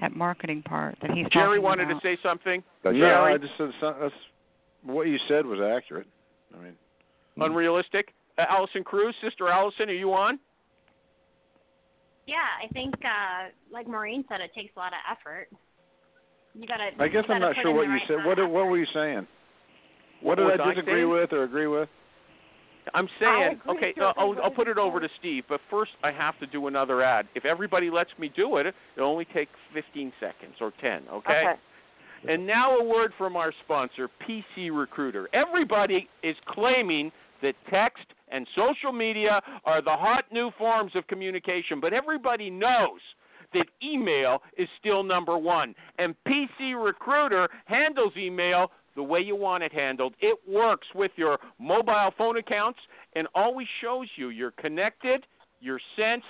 [0.00, 2.00] That marketing part that he's Jerry talking wanted about.
[2.02, 2.62] to say something.
[2.82, 3.34] Go, No, Jerry?
[3.34, 4.14] I just said some, that's
[4.82, 6.06] what you said was accurate.
[6.58, 6.76] I mean,
[7.36, 7.44] Mhm.
[7.46, 8.14] Unrealistic.
[8.38, 10.40] Uh, Allison Cruz, Sister Allison, are you on?
[12.26, 15.48] Yeah, I think, uh, like Maureen said, it takes a lot of effort.
[16.54, 16.90] You gotta.
[16.98, 18.24] I guess you I'm not sure what you right said.
[18.24, 19.26] What of what were you saying?
[20.22, 21.10] What What did was I I disagree saying?
[21.10, 21.88] with or agree with?
[22.94, 24.02] I'm saying, okay, with you.
[24.04, 27.02] uh, I'll, I'll put it over to Steve, but first I have to do another
[27.02, 27.26] ad.
[27.34, 31.44] If everybody lets me do it, it'll only take 15 seconds or 10, okay?
[31.44, 32.32] Okay.
[32.32, 35.28] And now a word from our sponsor, PC Recruiter.
[35.32, 41.80] Everybody is claiming that text and social media are the hot new forms of communication,
[41.80, 43.00] but everybody knows
[43.54, 45.74] that email is still number one.
[45.98, 50.14] And PC Recruiter handles email the way you want it handled.
[50.20, 52.78] It works with your mobile phone accounts
[53.14, 55.26] and always shows you you're connected,
[55.60, 56.22] you're sent,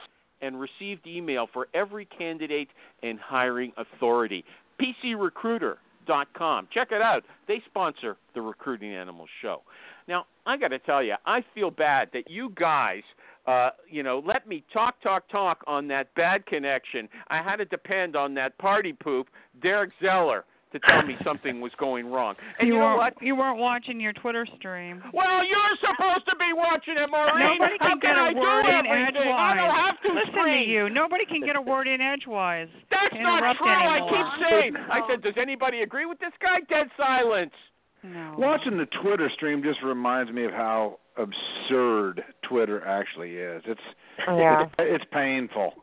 [0.43, 2.69] and received email for every candidate
[3.03, 4.45] and hiring authority.
[4.81, 6.69] PCRecruiter.com.
[6.73, 7.25] Check it out.
[7.47, 9.63] They sponsor the Recruiting Animals show.
[10.09, 13.03] Now, I got to tell you, I feel bad that you guys,
[13.47, 17.09] uh, you know, let me talk, talk, talk on that bad connection.
[17.29, 19.29] I had to depend on that party poop,
[19.63, 22.37] Derek Zeller, to tell me something was going wrong.
[22.59, 23.23] And you, you, know weren't, what?
[23.23, 25.03] You weren't watching your Twitter stream.
[25.13, 27.59] Well, you're supposed to be watching it, Maureen.
[27.59, 29.33] Nobody How can get I a word do in everything?
[29.35, 30.65] I don't have to Listen scream.
[30.65, 30.91] to you.
[30.91, 32.69] Nobody can get a word in edgewise.
[32.91, 33.69] That's not interrupt true.
[33.69, 34.77] I keep saying.
[34.77, 36.61] I said, does anybody agree with this guy?
[36.69, 37.55] Dead silence.
[38.03, 38.35] No.
[38.39, 43.63] Watching the Twitter stream just reminds me of how absurd Twitter actually is.
[43.67, 43.81] It's
[44.27, 44.65] Yeah.
[44.65, 45.75] it, it's painful.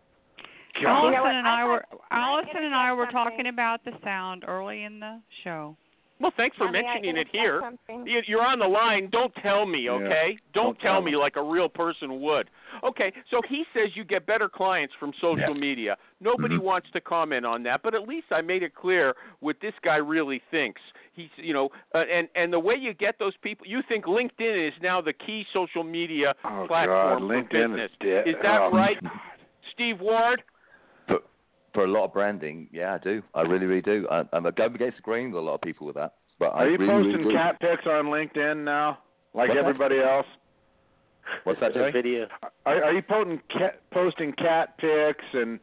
[0.79, 3.31] You know Allison and I I were Allison and I were something?
[3.31, 5.75] talking about the sound early in the show.
[6.19, 7.61] Well, thanks for May I mentioning it here.
[7.63, 8.07] something?
[8.07, 9.07] You- You're on the line.
[9.11, 9.91] Don't tell me, Yeah.
[9.91, 10.37] okay?
[10.53, 12.49] Don't, Don't tell tell me like a real person would.
[12.83, 15.59] Okay, so he says you get better clients from social Yeah.
[15.59, 15.97] media.
[16.19, 16.61] Nobody Mhm.
[16.63, 19.97] wants to comment on that, but at least I made it clear what this guy
[19.97, 20.81] really thinks.
[21.17, 24.67] He's, you know, uh, and and the way you get those people, you think LinkedIn
[24.67, 27.89] is now the key social media Oh God, platform for business.
[27.91, 28.27] is dead.
[28.27, 28.71] Is that Oh.
[28.71, 28.97] right,
[29.73, 30.43] Steve Ward?
[31.07, 31.17] For,
[31.73, 33.23] for a lot of branding, yeah, I do.
[33.33, 34.07] I really, really do.
[34.11, 36.13] I, I'm going against the grain with a lot of people with that.
[36.37, 37.35] But I Are you really, really posting do.
[37.35, 38.99] cat pics on LinkedIn now,
[39.33, 39.65] like What's that?
[39.65, 40.27] everybody else?
[41.45, 42.27] What's that, The video.
[42.67, 45.59] Are, are you posting cat, posting cat pics and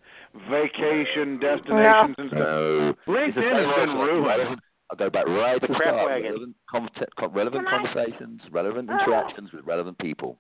[0.51, 2.39] vacation destinations and stuff?
[2.41, 2.95] No.
[3.07, 4.61] LinkedIn has been ruined.
[4.99, 6.11] Relevant- I'll go back right The to crap start.
[6.11, 6.31] wagon.
[6.33, 8.95] Relevant, con- relevant Can I- conversations, relevant Oh.
[8.95, 10.39] interactions with relevant people.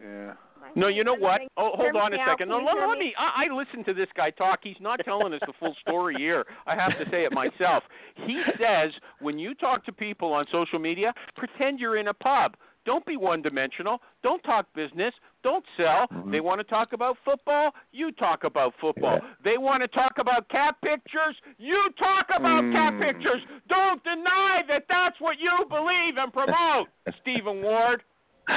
[0.00, 0.34] Yeah.
[0.76, 1.40] No, you know what?
[1.56, 2.48] Oh, hold on a second.
[2.48, 3.14] No, let, let me.
[3.18, 4.60] I, I listened to this guy talk.
[4.62, 6.44] He's not telling us the full story here.
[6.66, 7.84] I have to say it myself.
[8.26, 8.90] He says
[9.20, 12.56] when you talk to people on social media, pretend you're in a pub.
[12.86, 14.00] Don't be one-dimensional.
[14.22, 15.14] Don't talk business.
[15.44, 16.08] Don't sell.
[16.08, 16.32] Mhm.
[16.32, 17.72] They want to talk about football.
[17.92, 19.18] You talk about football.
[19.22, 19.28] Yeah.
[19.44, 21.36] They want to talk about cat pictures.
[21.58, 23.00] You talk about cat Mm.
[23.00, 23.42] pictures.
[23.68, 26.88] Don't deny that that's what you believe and promote.
[27.20, 28.02] Stephen Ward.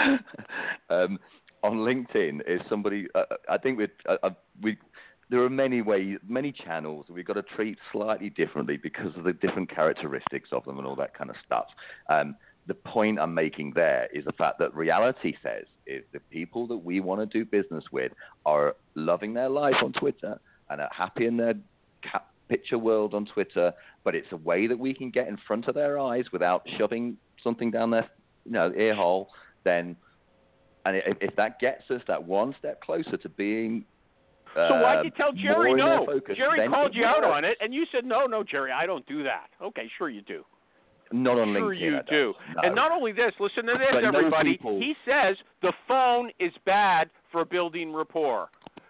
[0.90, 1.20] um,
[1.64, 3.08] on LinkedIn is somebody.
[3.16, 4.30] Uh, I think we uh, uh,
[4.62, 4.78] we
[5.30, 9.34] there are many ways, many channels we've got to treat slightly differently because of the
[9.34, 11.68] different characteristics of them and all that kind of stuff.
[12.10, 12.36] Um,
[12.68, 16.78] the point I'm making there is the fact that reality says is the people that
[16.78, 18.12] we want to do business with
[18.46, 20.38] are loving their life on Twitter
[20.70, 21.54] and are happy in their
[22.50, 25.76] picture world on Twitter, but it's a way that we can get in front of
[25.76, 28.10] their eyes without shoving something down their
[28.46, 29.30] you know ear hole.
[29.64, 29.96] Then,
[30.86, 33.86] and if, if that gets us that one step closer to being
[34.56, 36.06] So why'd uh, you tell Jerry more in their no?
[36.06, 39.06] focus, Jerry called you out on it, and you said no, no, Jerry, I don't
[39.06, 39.48] do that.
[39.62, 40.44] Okay, sure you do.
[41.12, 41.80] Not on sure LinkedIn.
[41.80, 42.36] you I don't.
[42.56, 42.62] No.
[42.64, 44.54] And not only this, listen to this, But no everybody.
[44.58, 48.50] people- He says the phone is bad for building rapport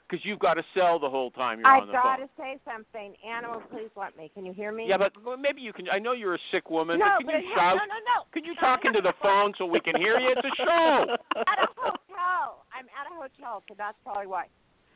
[0.10, 2.02] because you've got to sell the whole time you're I on the phone.
[2.02, 3.14] I've gotta say something.
[3.28, 4.32] Animal, please let me.
[4.34, 4.86] Can you hear me?
[4.88, 5.90] Yeah, but maybe you can.
[5.90, 7.76] I know you're a sick woman, no, but can but you it shout?
[7.76, 8.24] no, no, no.
[8.32, 10.30] Can you No, talk into the phone so we can hear you?
[10.36, 11.06] It's a show.
[11.48, 12.66] at a hotel.
[12.74, 14.46] I'm at a hotel, so that's probably why.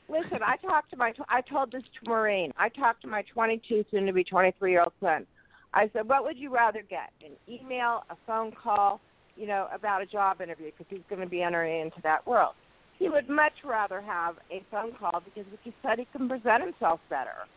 [0.10, 1.14] Listen, I talked to my.
[1.30, 2.52] I told this to Maureen.
[2.58, 5.26] I talked to my 22, soon to be 23 year old son.
[5.74, 7.12] I said, "What would you rather get?
[7.24, 9.00] An email, a phone call,
[9.36, 12.54] you know, about a job interview because he's going to be entering into that world.
[13.00, 17.00] He would much rather have a phone call because he said he can present himself
[17.10, 17.48] better.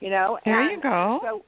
[0.00, 0.38] You know.
[0.44, 1.20] There and you go.
[1.22, 1.42] So,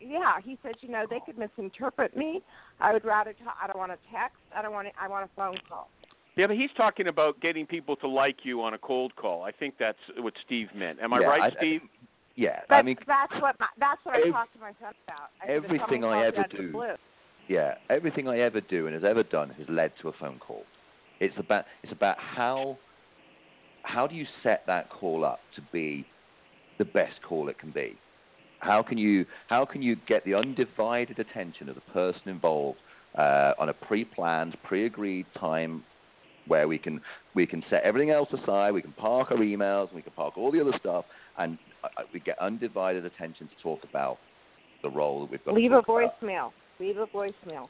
[0.00, 2.42] yeah, he said, you know, they could misinterpret me.
[2.80, 3.32] I would rather.
[3.32, 4.38] Talk, I don't want to text.
[4.56, 4.88] I don't want.
[4.88, 5.88] To, I want a phone call.
[6.36, 9.42] Yeah, but he's talking about getting people to like you on a cold call.
[9.42, 10.98] I think that's what Steve meant.
[11.00, 11.82] Am I Yeah, right, I- Steve?
[12.40, 15.28] Yeah, But I mean, that's what my, that's what I talked to my son about.
[15.42, 16.84] I everything I ever out of the do-
[17.48, 20.64] yeah, everything I ever do and has ever done has led to a phone call.
[21.20, 22.78] It's about it's about how
[23.82, 26.06] how do you set that call up to be
[26.78, 27.94] the best call it can be?
[28.60, 32.78] How can you how can you get the undivided attention of the person involved
[33.18, 35.84] uh, on a pre-planned, pre-agreed time
[36.46, 37.02] where we can
[37.34, 40.50] we can set everything else aside, we can park our emails, we can park all
[40.50, 41.04] the other stuff,
[41.36, 41.58] and
[42.12, 44.18] we get undivided attention to talk about
[44.82, 45.52] the role that we've got.
[45.52, 46.20] to leave a talk about.
[46.22, 46.50] voicemail.
[46.78, 47.68] Leave a voicemail.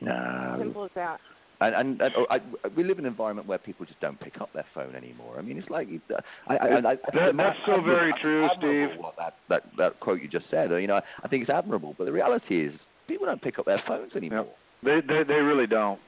[0.00, 0.56] No.
[0.58, 1.20] Simple as that.
[1.60, 2.40] And, and, and oh, I,
[2.76, 5.36] we live in an environment where people just don't pick up their phone anymore.
[5.38, 6.16] I mean, it's like uh,
[6.48, 8.98] I, I, I, I That- it's that's so very true, Steve.
[9.00, 11.94] What that, that that quote you just said, you know, I think it's admirable.
[11.96, 12.72] But the reality is,
[13.06, 14.48] people don't pick up their phones anymore.
[14.82, 16.00] They they they really don't.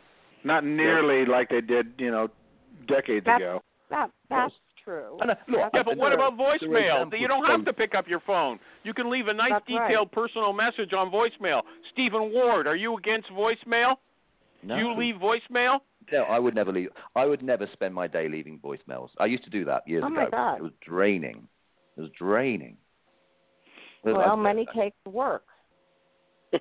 [0.43, 2.29] Not nearly like they did, you know,
[2.89, 3.63] decades That's- ago.
[3.91, 4.55] That that's
[4.85, 5.19] true.
[5.21, 6.79] And, uh, look, Yeah, but what about voicemail?
[7.03, 8.59] examples You don't have to pick up your phone.
[8.83, 9.89] You can leave a nice, That's right.
[9.89, 11.63] detailed, personal message on voicemail.
[11.93, 13.97] Stephen Ward, are you against voicemail?
[14.63, 14.77] No.
[14.77, 15.81] Do you leave voicemail?
[16.13, 16.91] No, I would never leave.
[17.17, 19.09] I would never spend my day leaving voicemails.
[19.19, 20.17] I used to do that years Oh, ago.
[20.17, 20.57] my God.
[20.57, 21.49] It was draining.
[21.97, 22.77] It was draining.
[24.03, 25.45] But well, I- money takes work.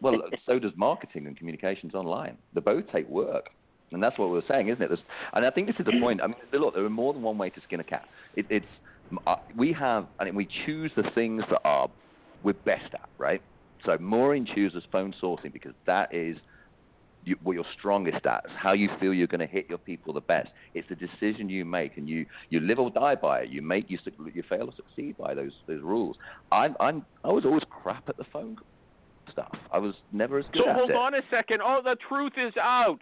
[0.01, 2.38] well, so does marketing and communications online.
[2.53, 3.49] They both take work,
[3.93, 4.87] and that's what we were saying, isn't it?
[4.87, 4.99] There's,
[5.33, 6.21] and I think this is the point.
[6.21, 8.05] I mean, look, there are more than one way to skin a cat.
[8.35, 8.65] It, it's
[9.27, 11.89] uh, we have, I and we choose the things that are
[12.43, 13.41] we're best at, right?
[13.85, 16.37] So Maureen chooses phone sourcing because that is
[17.25, 18.41] you, what you're strongest at.
[18.45, 20.49] It's how you feel you're going to hit your people the best.
[20.73, 23.49] It's the decision you make, and you, you live or die by it.
[23.49, 23.97] You make you
[24.33, 26.17] you fail or succeed by those those rules.
[26.51, 28.57] I'm I'm I was always crap at the phone
[29.31, 29.55] stuff.
[29.71, 30.95] I was never as good So at hold it.
[30.95, 31.61] on a second.
[31.63, 32.99] Oh, the truth is out.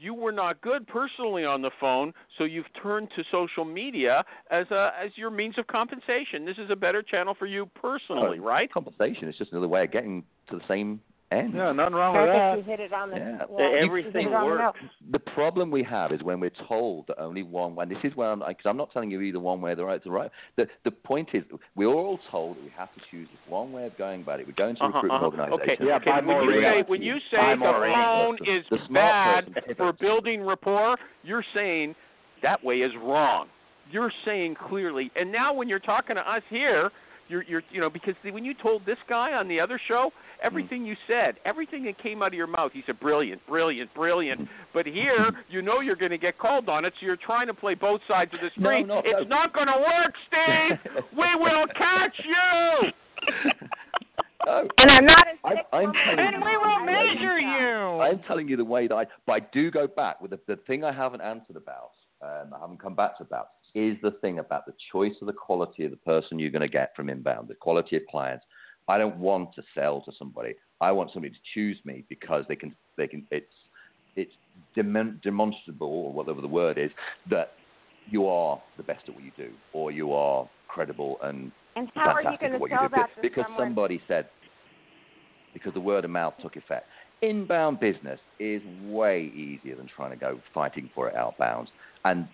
[0.00, 4.70] You were not good personally on the phone, so you've turned to social media as
[4.70, 6.44] a as your means of compensation.
[6.44, 8.72] This is a better channel for you personally, Oh, right?
[8.72, 9.28] Compensation.
[9.28, 11.00] It's just another way of getting to the same
[11.32, 11.52] end.
[11.54, 12.58] Yeah, nothing wrong I with think that.
[12.58, 13.38] you hit it on the Yeah.
[13.58, 14.80] yeah, Everything you hit it on the works.
[15.10, 18.16] the problem we have is when we're told that only one way, and this is
[18.16, 20.30] where I'm, because I'm not telling you either one way or the right, the right.
[20.56, 21.42] The, the point is,
[21.76, 24.46] we're all told that we have to choose this one way of going about it.
[24.46, 25.52] We're going to Uh-huh, recruitment uh-huh.
[25.52, 25.86] organization.
[25.86, 25.86] Okay.
[25.86, 26.26] Yeah, okay.
[26.26, 30.96] When you say when you say Buy the phone is the bad for building rapport,
[31.22, 31.94] you're saying
[32.42, 33.48] that way is wrong.
[33.90, 35.10] You're saying clearly.
[35.16, 36.90] And now when you're talking to us here,
[37.28, 40.10] you're you're you know because the, when you told this guy on the other show
[40.42, 44.48] everything you said, everything that came out of your mouth, he said brilliant, brilliant, brilliant.
[44.72, 47.54] But here, you know you're going to get called on it, so you're trying to
[47.54, 48.86] play both sides of the No, screen.
[48.86, 49.36] no, it's no.
[49.36, 50.78] not going to work, Steve.
[51.12, 52.90] we will catch you.
[54.46, 54.68] No.
[54.78, 58.00] And I'm not a I'm, sick I'm telling And you we will measure you.
[58.00, 60.56] I'm telling you the way that I, but I do go back with the, the
[60.66, 61.90] thing I haven't answered about,
[62.22, 65.32] um, I haven't come back to about, is the thing about the choice of the
[65.32, 68.44] quality of the person you're going to get from inbound, the quality of clients.
[68.88, 70.54] I don't want to sell to somebody.
[70.80, 73.52] I want somebody to choose me because they can, they can, it's,
[74.16, 74.32] it's
[74.74, 76.90] demon, demonstrable, or whatever the word is,
[77.30, 77.52] that
[78.10, 82.10] you are the best at what you do, or you are credible and And how
[82.10, 82.94] are you going to what sell you do.
[82.96, 83.66] that to because someone?
[83.66, 84.28] somebody said,
[85.52, 86.86] because the word of mouth took effect.
[87.20, 91.68] Inbound business is way easier than trying to go fighting for it outbound.
[92.04, 92.28] And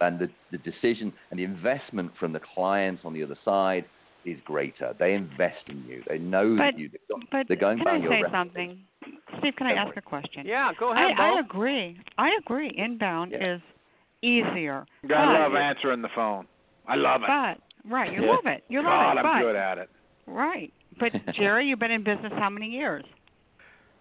[0.00, 3.84] and the, the decision and the investment from the clients on the other side
[4.24, 4.94] is greater.
[4.98, 6.02] They invest in you.
[6.08, 6.88] They know But- that you.
[6.88, 8.32] They've got- But they're going can by I your say reputation.
[8.32, 8.78] something?
[9.38, 9.94] Steve, can I Don't ask worry.
[9.98, 10.46] a question?
[10.46, 11.22] Yeah, go ahead, Bo.
[11.22, 11.98] I agree.
[12.18, 12.70] I agree.
[12.76, 13.54] Inbound Yeah.
[13.54, 13.60] is
[14.22, 14.86] easier.
[15.04, 16.46] I but, love answering the phone.
[16.86, 17.28] I love it.
[17.28, 18.30] But right, you Yeah.
[18.32, 18.64] love it.
[18.68, 19.18] You love God, it.
[19.20, 19.88] I'm but good at it.
[20.26, 20.72] right.
[20.98, 23.04] But Jerry, you've been in business how many years?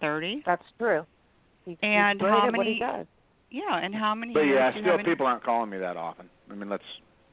[0.01, 0.41] Thirty.
[0.45, 1.05] That's true.
[1.65, 3.07] He's, And he's great how at what he many- does.
[3.51, 5.97] Yeah, and how many But years yeah, still have in- people aren't calling me that
[5.97, 6.29] often.
[6.51, 6.83] I mean, let's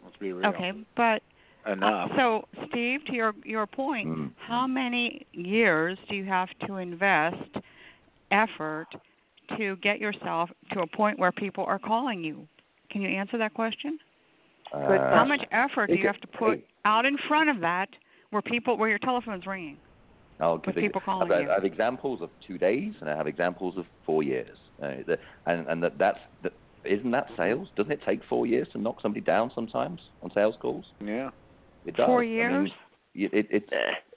[0.04, 0.46] let's be real.
[0.50, 1.22] Okay, but
[1.66, 2.10] uh, Enough.
[2.16, 4.30] so Steve, to your your point, Mm.
[4.38, 7.56] how many years do you have to invest
[8.30, 8.86] effort
[9.58, 12.46] to get yourself to a point where people are calling you?
[12.90, 13.98] Can you answer that question?
[14.72, 14.80] Uh,
[15.14, 16.64] How much effort do you have to put hey.
[16.84, 17.88] out in front of that
[18.30, 19.76] where people where your telephone's ringing?
[20.40, 21.50] I'll with give people I calling have, you.
[21.50, 24.58] I have examples of two days, and I have examples of four years.
[24.82, 26.52] Uh, the, and and that, that's that,
[26.84, 27.68] isn't that sales?
[27.76, 30.84] Doesn't it take four years to knock somebody down sometimes on sales calls?
[31.00, 31.30] yeah.
[31.84, 32.06] It does.
[32.06, 32.70] Four I mean, years?
[33.14, 33.64] it, it.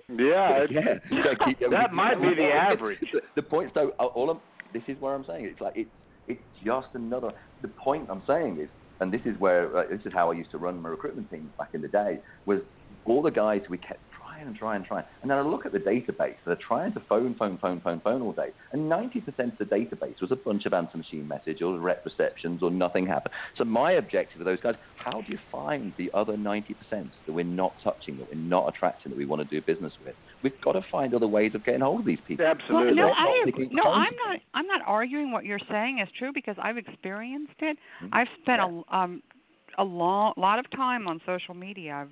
[0.10, 0.66] Yeah.
[0.72, 0.94] yeah.
[1.12, 3.00] You gotta keep- that might be the average.
[3.14, 4.40] The, the point, though, uh, all I'm,
[4.74, 5.90] this is where I'm saying it's like it's
[6.28, 7.32] it's just another.
[7.62, 8.70] The point I'm saying is,
[9.02, 11.52] and this is where uh, this is how I used to run my recruitment teams
[11.60, 12.60] back in the day was
[13.06, 14.00] all the guys we kept
[14.40, 16.36] trying and trying and trying, and then I look at the database.
[16.46, 20.22] They're trying to phone, phone, phone, phone, phone all day, and 90% of the database
[20.22, 23.34] was a bunch of answer machine messages or rep receptions or nothing happened.
[23.58, 27.44] So my objective of those guys, how do you find the other 90% that we're
[27.44, 30.16] not touching, that we're not attracting, that we want to do business with?
[30.44, 32.46] We've got to find other ways of getting hold of these people.
[32.46, 32.96] Well, Absolutely.
[32.96, 34.40] no, Not I have, no I'm not.
[34.54, 37.78] I'm not arguing what you're saying is true because I've experienced it.
[38.02, 38.10] Mhm.
[38.14, 39.22] I've spent a um
[39.78, 41.94] a long lot of time on social media.
[41.94, 42.12] I've,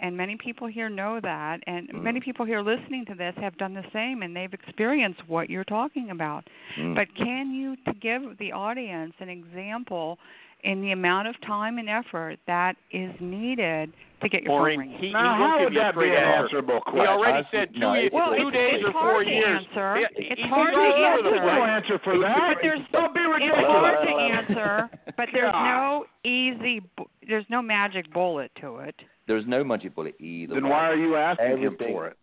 [0.00, 2.02] and many people here know that, and Mm.
[2.02, 5.64] many people here listening to this have done the same, and they've experienced what you're
[5.64, 6.48] talking about.
[6.76, 6.94] Mm.
[6.94, 10.18] But can you to give the audience an example
[10.64, 13.92] in the amount of time and effort that is needed
[14.22, 14.98] to get your Maureen, phone ringing?
[15.00, 16.42] he, he Now, won't how give would that be an answer.
[16.56, 17.06] answerable He question?
[17.06, 19.66] already I- said two, no, years, Well, two it's, days or hard four to years.
[19.68, 20.00] answer.
[20.00, 21.30] Yeah, it's he's hard to all over the answer.
[21.30, 22.48] There's no answer for that.
[22.48, 26.80] But there's Don't be it's hard to answer, but there's no easy,
[27.28, 28.94] there's no magic bullet to it.
[29.26, 30.54] There's no magic bullet either.
[30.54, 32.16] Then why are you asking him for it?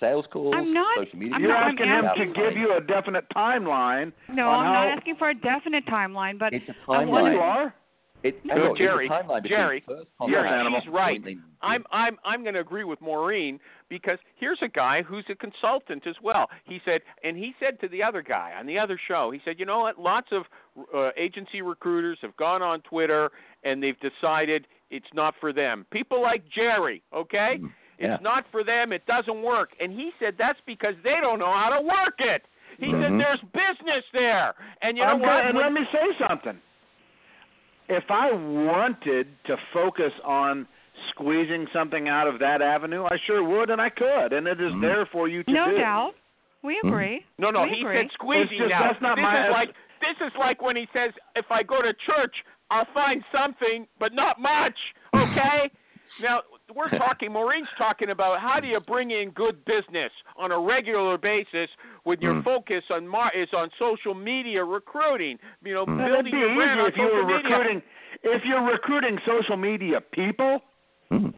[0.00, 1.34] Sales calls, I'm not- social media.
[1.36, 4.12] I'm You're not- asking him to give you a definite timeline.
[4.28, 7.32] No, I'm how, not asking for a definite timeline, but It's a I Well, want
[7.34, 7.74] you are.
[8.22, 9.08] It, No, no, it's Jerry,
[9.48, 10.84] Jerry, first Yes, contact.
[10.84, 11.20] He's right.
[11.60, 13.58] I'm I'm I'm going to agree with Maureen
[13.88, 16.48] because here's a guy who's a consultant as well.
[16.64, 19.58] He said, and he said to the other guy on the other show, he said,
[19.58, 19.98] you know what?
[19.98, 20.44] Lots of
[20.94, 23.30] uh, agency recruiters have gone on Twitter
[23.64, 25.86] and they've decided it's not for them.
[25.90, 27.58] People like Jerry, okay?
[27.60, 28.92] Mm, It's not for them.
[28.92, 29.70] It doesn't work.
[29.80, 32.42] And he said that's because they don't know how to work it.
[32.78, 33.18] He said Mhm.
[33.18, 34.54] there's business there.
[34.80, 35.26] And you know I'm what?
[35.28, 36.60] gonna, and When- let me say something.
[37.92, 40.66] If I wanted to focus on
[41.10, 44.72] squeezing something out of that avenue, I sure would, and I could, and it is
[44.72, 44.80] Mm.
[44.80, 45.76] there for you to no do.
[45.78, 46.14] doubt.
[46.62, 46.88] We Hmm.
[46.88, 47.24] agree.
[47.38, 47.96] No, no, We he agree.
[47.96, 48.82] said squeezing It's just- now.
[48.88, 51.82] that's not this my- is like this is like when he says, "If I go
[51.82, 54.78] to church, I'll find something, but not much."
[55.14, 55.70] Okay.
[56.20, 56.42] now
[56.74, 57.32] we're talking.
[57.32, 61.68] Maureen's talking about how do you bring in good business on a regular basis
[62.04, 62.44] when your Mm.
[62.44, 65.38] focus on mar- is on social media recruiting.
[65.62, 65.98] You know, Mm.
[65.98, 67.36] That'd building be your brand easy on if you were media.
[67.58, 67.82] recruiting.
[68.24, 70.62] If you're recruiting social media people,
[71.10, 71.34] Mm.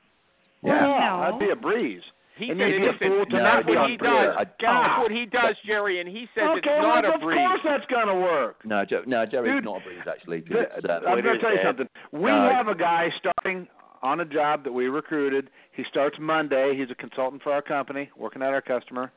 [0.62, 1.10] well, Yeah.
[1.10, 1.20] No.
[1.20, 2.02] that'd be a breeze.
[2.36, 2.98] He And said you'd it be a isn't.
[3.16, 4.36] fool to No, That's not be what he does.
[4.36, 7.14] I- That's what he does, Jerry, and he says okay, it's well, not a breeze.
[7.14, 7.46] of breeze.
[7.46, 8.64] course that's gonna work.
[8.64, 10.40] No, Joe, no, Jerry's Dude, not a breeze actually.
[10.42, 11.66] Th- it's, uh, I'm going to tell you dead.
[11.66, 11.88] something.
[12.10, 12.50] We No.
[12.50, 13.68] have a guy starting
[14.04, 15.50] on a job that we recruited.
[15.72, 16.76] He starts Monday.
[16.78, 19.10] He's a consultant for our company, working at our customer.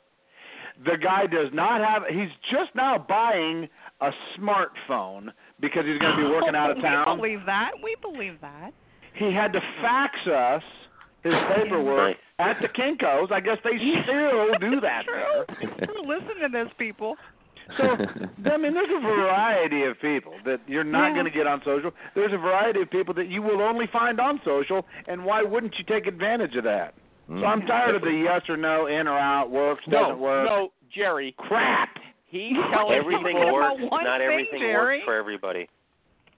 [0.85, 2.03] The guy does not have.
[2.09, 3.67] He's just now buying
[4.01, 5.29] a smartphone
[5.59, 7.17] because he's going to be working out of we town.
[7.17, 7.71] believe that.
[7.83, 8.71] We believe that.
[9.15, 10.63] He had to fax us
[11.23, 13.31] his paperwork at the Kinkos.
[13.31, 13.71] I guess they
[14.03, 15.03] still do that.
[15.05, 15.67] True.
[16.07, 17.15] Listen to this, people.
[17.77, 17.83] So,
[18.51, 21.13] I mean, there's a variety of people that you're not Yeah.
[21.13, 21.91] going to get on social.
[22.15, 25.77] There's a variety of people that you will only find on social, and why wouldn't
[25.77, 26.93] you take advantage of that?
[27.29, 27.41] Mm.
[27.41, 30.45] So I'm tired of the yes or no, in or out, works, No, doesn't work.
[30.49, 31.35] no, Jerry.
[31.37, 31.89] Crap.
[32.25, 33.53] He's telling Everything people.
[33.53, 33.81] works.
[33.91, 34.97] Not thing, everything Jerry.
[34.99, 35.67] works for everybody.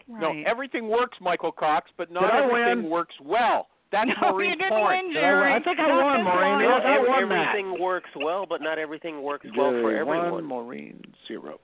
[0.07, 2.89] No, everything works, Michael Cox, but not everything win?
[2.91, 3.67] works well.
[3.91, 5.03] That's no, Maureen's you didn't point.
[5.05, 5.21] win, Did I?
[5.21, 5.53] Jerry.
[5.53, 6.51] I think I Not won, this Maureen.
[6.51, 6.61] one.
[6.61, 7.55] Yes, I Ev- won that.
[7.55, 10.31] everything works well, but not everything works well for Jerry everyone.
[10.31, 11.59] One, Maureen zero.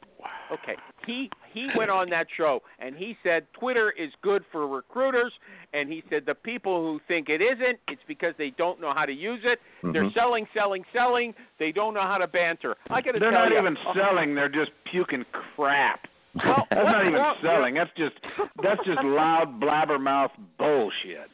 [0.52, 5.32] Okay, he he went on that show and he said Twitter is good for recruiters,
[5.74, 9.06] and he said the people who think it isn't, it's because they don't know how
[9.06, 9.60] to use it.
[9.84, 10.14] They're Mhm.
[10.16, 11.36] selling, selling, selling.
[11.60, 12.76] They don't know how to banter.
[12.90, 14.34] I got to They're tell not you, even selling.
[14.34, 16.08] They're just puking crap.
[16.44, 17.74] Well, That's not even selling.
[17.76, 18.16] That's just
[18.64, 21.30] that's just loud blabbermouth bullshit.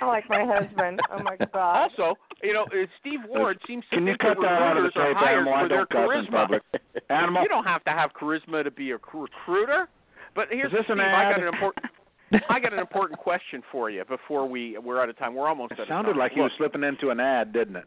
[0.00, 1.00] I like my husband.
[1.10, 1.90] Oh my god.
[1.90, 3.96] Also, you know, uh, Steve Ward seems to be.
[3.96, 5.54] Can you think cut that that out of the recruiters are tape, hired Animal?
[5.54, 6.30] I for their don't cuss in charisma.
[6.32, 6.62] public.
[7.10, 7.42] Animal.
[7.42, 9.88] You don't have to have charisma to be a recruiter.
[10.34, 11.86] But here's Is this Steve, an I got an important
[12.50, 15.34] I got an important question for you before we we're out of time.
[15.34, 16.18] We're almost It out of sounded time.
[16.18, 17.84] like you were Look, slipping into an ad, didn't it?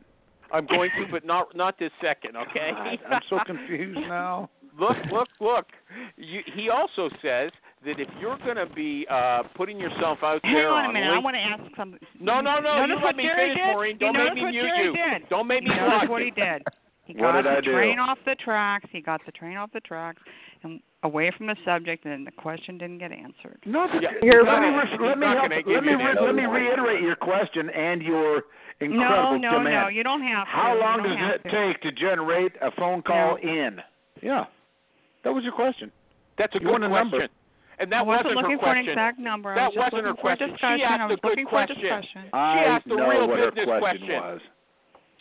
[0.51, 2.71] I'm going to, but not not this second, okay?
[2.73, 4.49] God, I'm so confused now.
[4.80, 5.65] look, look, look.
[6.17, 7.51] You, he also says
[7.86, 10.93] that if you're going to be uh putting yourself out Hang there on a on
[10.93, 11.11] minute.
[11.11, 11.99] I want to ask something.
[12.19, 12.86] No, no, no.
[12.86, 13.67] Notice You let me Jerry finish, did?
[13.73, 13.97] Maureen.
[13.97, 14.93] Don't make me mute Jerry you.
[14.93, 15.30] Did?
[15.30, 16.61] Don't make me Notice block what he did.
[17.09, 17.71] He What got did I the do?
[17.73, 18.86] train off the tracks.
[18.91, 20.21] He got the train off the tracks
[20.61, 23.57] and away from the subject, and the question didn't get answered.
[23.65, 26.45] No, but Yeah, here, let me re- let me help, let me re- let me
[26.45, 28.43] reiterate your question and your
[28.80, 29.73] No, incredible no, demand.
[29.86, 29.88] no.
[29.88, 30.51] You don't have to.
[30.51, 31.71] How long does it to.
[31.73, 33.80] take to generate a phone call in?
[34.21, 34.45] Yeah,
[35.23, 35.91] that was your question.
[36.38, 37.27] That's a You good want a question.
[37.80, 38.89] And I that wasn't wasn't looking her for an question.
[38.91, 39.51] exact number.
[39.51, 40.57] I That was wasn't her looking for a question.
[40.59, 41.75] She asked a good looking question.
[41.80, 42.21] discussion.
[42.34, 44.15] I asked a know real what her business question, question.
[44.15, 44.41] was.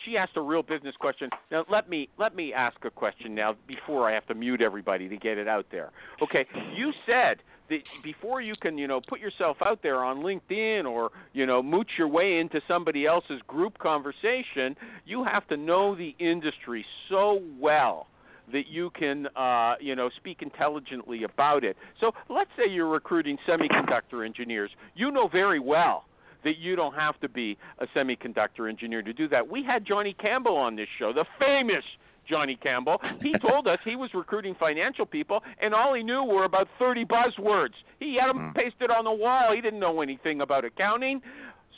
[0.05, 1.29] She asked a real business question.
[1.51, 5.07] Now let me let me ask a question now before I have to mute everybody
[5.09, 5.91] to get it out there.
[6.21, 6.45] Okay,
[6.75, 7.37] you said
[7.69, 11.61] that before you can you know put yourself out there on LinkedIn or you know
[11.63, 17.41] mooch your way into somebody else's group conversation, you have to know the industry so
[17.59, 18.07] well
[18.51, 21.77] that you can uh, you know speak intelligently about it.
[21.99, 24.71] So let's say you're recruiting semiconductor engineers.
[24.95, 26.05] You know very well
[26.43, 29.47] that you don't have to be a semiconductor engineer to do that.
[29.49, 31.83] We had Johnny Campbell on this show, the famous
[32.29, 33.01] Johnny Campbell.
[33.21, 37.03] He told us he was recruiting financial people, and all he knew were about 30
[37.05, 37.73] buzzwords.
[37.99, 38.55] He had them Mm.
[38.55, 39.51] pasted on the wall.
[39.53, 41.21] He didn't know anything about accounting.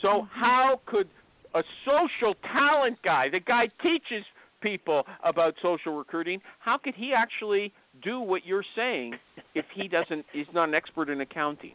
[0.01, 1.07] So how could
[1.55, 4.23] a social talent guy, the guy teaches
[4.61, 9.15] people about social recruiting, how could he actually do what you're saying
[9.55, 10.25] if he doesn't?
[10.31, 11.73] He's not an expert in accounting.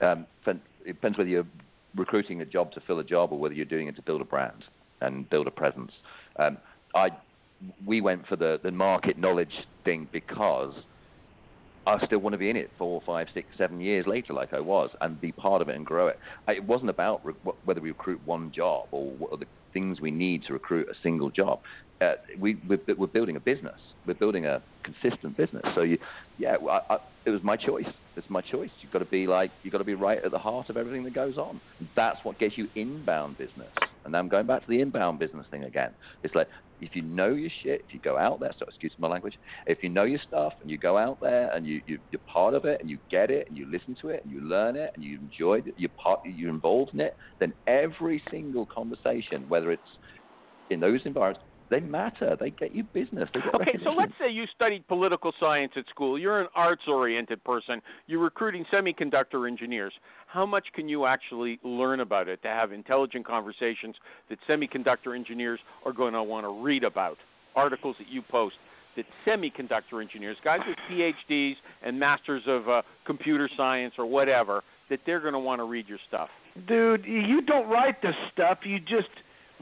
[0.00, 1.46] um, it depends whether you're
[1.94, 4.24] recruiting a job to fill a job or whether you're doing it to build a
[4.24, 4.64] brand
[5.00, 5.92] and build a presence.
[6.38, 6.58] Um,
[6.94, 7.10] I
[7.86, 9.52] we went for the, the market knowledge
[9.84, 10.74] thing because
[11.86, 14.60] I still want to be in it four, five, six, seven years later, like I
[14.60, 16.18] was, and be part of it and grow it.
[16.46, 17.34] I, it wasn't about re-
[17.64, 19.46] whether we recruit one job or what are the
[19.76, 21.56] things we need to recruit a single job.
[22.00, 23.80] Uh, we, we're, we're building a business.
[24.06, 25.66] We're building a consistent business.
[25.74, 25.98] So you,
[26.38, 27.86] yeah, I, I, it was my choice.
[28.16, 28.70] It's my choice.
[28.80, 31.04] You've got to be like, you've got to be right at the heart of everything
[31.04, 31.60] that goes on.
[31.96, 33.72] That's what gets you inbound business.
[34.04, 35.94] And I'm going back to the inbound business thing again.
[36.22, 36.48] It's like
[36.80, 39.34] if you know your shit, if you go out there, so excuse my language,
[39.66, 42.54] if you know your stuff and you go out there and you, you you're part
[42.54, 44.92] of it and you get it and you listen to it and you learn it
[44.94, 49.72] and you enjoy it, you're part, you're involved in it, then every single conversation, whether
[49.72, 49.82] it's
[50.70, 52.36] in those environments they matter.
[52.38, 53.28] They get you business.
[53.34, 56.18] They get Okay, so let's say you studied political science at school.
[56.18, 57.80] You're an arts-oriented person.
[58.06, 59.92] You're recruiting semiconductor engineers.
[60.26, 63.96] How much can you actually learn about it to have intelligent conversations
[64.28, 67.18] that semiconductor engineers are going to want to read about?
[67.54, 68.56] Articles that you post
[68.96, 75.00] that semiconductor engineers, guys with PhDs and masters of uh, computer science or whatever, that
[75.04, 76.28] they're going to want to read your stuff.
[76.66, 78.58] Dude, you don't write this stuff.
[78.64, 79.08] You just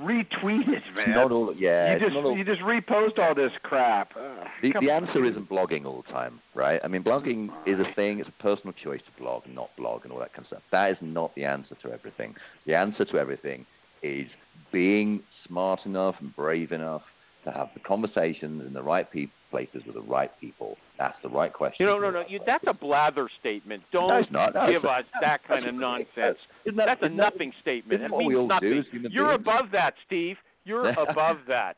[0.00, 1.10] retweet it, man.
[1.14, 1.54] Not all.
[1.56, 1.94] Yeah.
[1.94, 4.12] you just all, you just repost all this crap.
[4.16, 5.04] Uh, the, the on.
[5.04, 6.80] answer isn't blogging all the time, right?
[6.82, 8.18] I mean, blogging is a thing.
[8.18, 10.62] It's a personal choice to blog not blog and all that kind of stuff.
[10.72, 12.34] That is not the answer to everything.
[12.66, 13.66] The answer to everything
[14.02, 14.26] is
[14.72, 17.02] being smart enough and brave enough
[17.44, 20.76] to have the conversations in the right pe- places with the right people.
[20.98, 21.76] That's the right question.
[21.80, 23.82] You know, no, no, you, that's a blather statement.
[23.92, 24.54] Don't No, not.
[24.54, 26.38] No, give it's- us that kind of nonsense.
[26.64, 28.00] Isn't that- That's a isn't that- nothing statement.
[28.00, 28.78] isn't It what we means all do nothing.
[28.78, 29.40] as human You're beings?
[29.42, 30.36] above that, Steve.
[30.64, 31.76] You're above that.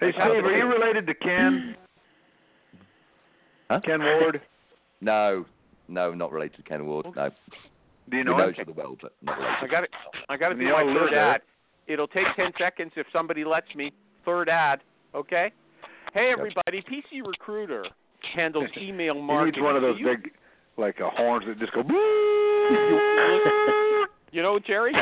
[0.00, 1.76] Hey, Steve, are you related to Ken?
[3.70, 3.80] Huh?
[3.84, 4.40] Ken Ward?
[5.02, 5.44] No,
[5.88, 7.04] no, not related to Ken Ward.
[7.14, 7.28] No.
[8.08, 8.50] Do you we know know him?
[8.54, 9.56] each other well, but not related.
[9.62, 9.90] I got it.
[10.30, 11.42] I got to And do my third ad.
[11.86, 13.92] It'll take ten seconds if somebody lets me.
[14.24, 14.80] Third ad.
[15.14, 15.52] Okay.
[16.14, 17.84] Hey everybody, PC Recruiter
[18.34, 19.54] handles email marketing.
[19.54, 20.30] He needs one of those You- big,
[20.76, 21.82] like uh, horns that just go.
[24.32, 24.92] You know, Jerry,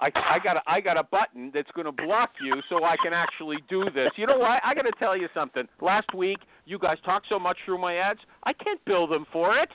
[0.00, 2.96] I I got a I got a button that's going to block you so I
[3.02, 4.10] can actually do this.
[4.16, 4.60] You know what?
[4.62, 5.66] I got to tell you something.
[5.80, 8.18] Last week, you guys talked so much through my ads.
[8.42, 9.70] I can't bill them for it.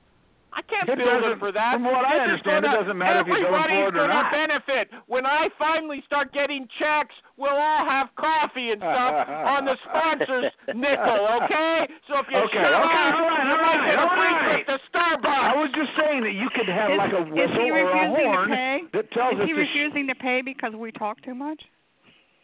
[0.51, 1.73] I can't It bill them doesn't- for that.
[1.73, 3.69] from what I This is understand, it gonna- doesn't matter if you bill them for
[3.69, 4.89] it or Everybody's gonna benefit.
[5.05, 10.51] When I finally start getting checks, we'll all have coffee and stuff on the sponsors
[10.73, 11.27] nickel.
[11.43, 11.87] Okay?
[12.07, 14.19] So if you Okay, shut okay, up, all right, you all might right, get free
[14.25, 14.65] right.
[14.65, 15.25] trip to Starbucks.
[15.27, 17.85] I was just saying that you could have Is, like a is whistle or a
[17.85, 18.81] refusing horn to pay?
[18.93, 21.61] that tells is us he to sh- refusing to pay because we talk too much?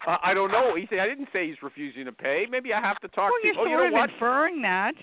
[0.05, 0.75] Uh, I don't know.
[0.75, 2.45] He said I didn't say he's refusing to pay.
[2.49, 3.47] Maybe I have to talk well, to.
[3.47, 4.09] you're oh, sort you know of what?
[4.11, 4.93] inferring that.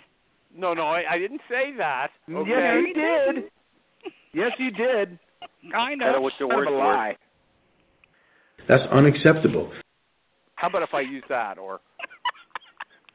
[0.57, 2.09] No, no, I, I didn't say that.
[2.29, 2.51] Mm, okay.
[2.51, 3.45] Yes, you did.
[4.35, 5.19] Yes, you did.
[5.73, 6.23] Kind Kind of of.
[6.23, 7.17] what your Kind words of a lie.
[8.69, 9.73] That's unacceptable.
[10.57, 11.81] How about if I use that or?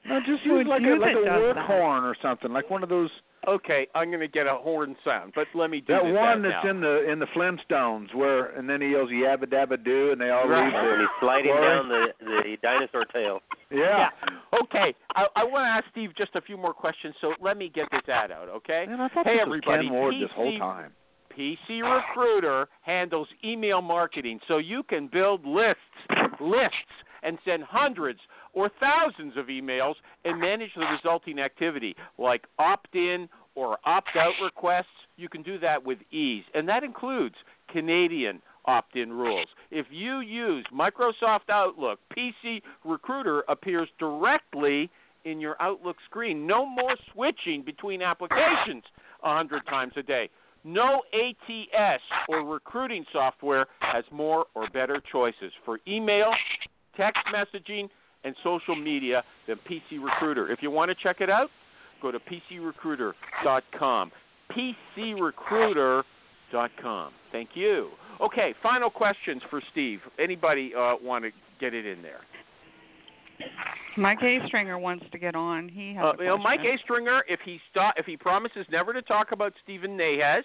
[0.05, 2.83] No, just use like a use like a does work horn or something, like one
[2.83, 3.09] of those.
[3.47, 6.39] Okay, I'm going to get a horn sound, but let me do That this one
[6.39, 6.69] ad that's now.
[6.69, 10.29] in the in the Flintstones, where and then he yells yabba dabba doo, and they
[10.31, 10.65] all Right.
[10.65, 10.89] read the.
[10.91, 11.67] When he's sliding story.
[11.67, 13.39] down the the dinosaur tail.
[13.71, 14.09] Yeah.
[14.63, 17.69] Okay, I, I want to ask Steve just a few more questions, so let me
[17.69, 18.85] get this ad out, okay?
[18.87, 20.91] Man, I Hey, this was everybody, Ken Ward this whole time.
[21.37, 25.77] PC Recruiter handles email marketing so you can build lists,
[26.41, 26.73] lists,
[27.23, 28.19] and send hundreds
[28.53, 29.95] or thousands of emails
[30.25, 33.27] and manage the resulting activity like opt in
[33.57, 34.85] or opt out requests.
[35.17, 37.35] You can do that with ease, and that includes
[37.69, 39.47] Canadian opt in rules.
[39.71, 44.91] If you use Microsoft Outlook, PC Recruiter appears directly
[45.25, 46.45] in your Outlook screen.
[46.45, 48.83] No more switching between applications
[49.23, 50.29] a hundred times a day.
[50.63, 56.31] No ATS or recruiting software has more or better choices for email,
[56.95, 57.89] text messaging,
[58.23, 60.51] and social media than PC Recruiter.
[60.51, 61.49] If you want to check it out,
[62.01, 64.11] go to PCRecruiter.com.
[64.51, 67.11] PCRecruiter.com.
[67.31, 67.89] Thank you.
[68.21, 69.99] Okay, final questions for Steve.
[70.19, 72.21] Anybody uh, want to get it in there?
[73.97, 74.39] Mike A.
[74.47, 75.69] Stringer wants to get on.
[75.69, 76.79] He has Uh, a you know, Mike question.
[76.79, 76.83] A.
[76.83, 80.41] Stringer, if he sto- if he promises never to talk about Stephen Nahez,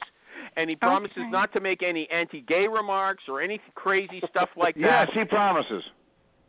[0.56, 1.30] and he promises Okay.
[1.30, 5.08] not to make any anti-gay remarks or any crazy stuff like that.
[5.08, 5.82] Yes, he promises.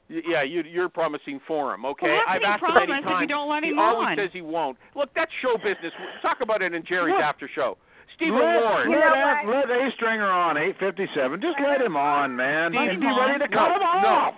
[0.10, 2.08] Y- Yeah, you, you're promising for him, okay?
[2.08, 3.30] Well, I've asked him promise many if you times.
[3.30, 4.18] don't let him he him always on?
[4.18, 4.78] says he won't.
[4.95, 5.93] Look, that's show business.
[6.22, 7.24] Talk about it in Jerry's Look.
[7.24, 7.78] after show.
[8.16, 8.89] Stephen let, Ward.
[8.89, 9.68] Let, You know A- what?
[9.70, 11.41] let A Stringer on eight fifty seven.
[11.41, 12.74] Just let him on, man.
[12.74, 13.20] Let He'd him be on.
[13.28, 14.10] ready to No, cut him no.
[14.10, 14.34] off.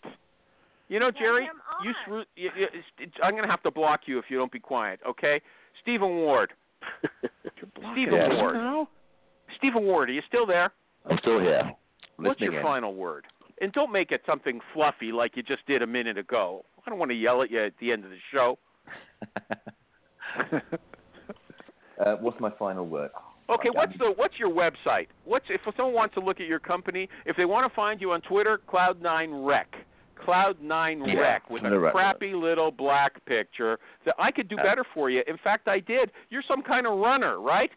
[0.87, 1.93] You know, Jerry, him you,
[2.35, 2.49] you,
[2.99, 5.41] you, I'm going to have to block you if you don't be quiet, okay?
[5.81, 6.53] Stephen Ward.
[7.93, 8.29] Stephen Yes.
[8.33, 8.87] Ward.
[9.57, 10.71] Stephen Ward, are you still there?
[11.09, 11.71] I'm still here.
[12.17, 12.63] What's your in.
[12.63, 13.25] final word?
[13.61, 16.65] And don't make it something fluffy like you just did a minute ago.
[16.85, 18.57] I don't want to yell at you at the end of the show.
[22.05, 23.11] uh, what's my final word?
[23.47, 25.07] Okay, what's the what's your website?
[25.23, 28.11] What's if someone wants to look at your company, if they want to find you
[28.11, 29.67] on Twitter, Cloud9 Rec.
[30.25, 34.83] Cloud9 Yeah, Rec with a crappy little black picture that I could do Uh, better
[34.93, 35.23] for you.
[35.27, 36.11] In fact, I did.
[36.29, 37.71] You're some kind of runner, right?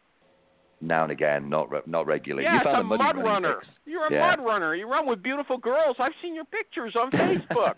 [0.81, 2.45] Now and again, not re- not regularly.
[2.45, 3.55] Yeah, you it's found a the muddy mud runner.
[3.57, 3.69] pics.
[3.85, 4.31] You're a Yeah.
[4.37, 4.75] mud runner.
[4.75, 5.97] You run with beautiful girls.
[5.99, 7.75] I've seen your pictures on Facebook.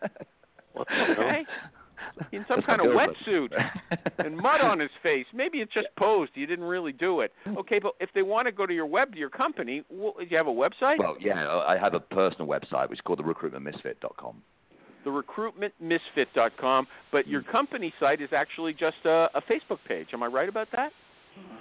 [0.72, 1.10] What the hell?
[1.12, 1.46] Okay.
[2.32, 3.52] In some That's kind of wetsuit
[4.18, 5.26] and mud on his face.
[5.34, 6.32] Maybe it's just posed.
[6.34, 7.32] You didn't really do it.
[7.46, 10.36] Okay, but if they want to go to your web, your company, well, do you
[10.36, 10.98] have a website?
[10.98, 14.42] Well, yeah, I have a personal website which is called the recruitmentmisfit.com.
[15.04, 17.30] therecruitmentmisfit.com, but hmm.
[17.30, 20.08] your company site is actually just a, a Facebook page.
[20.12, 20.92] Am I right about that?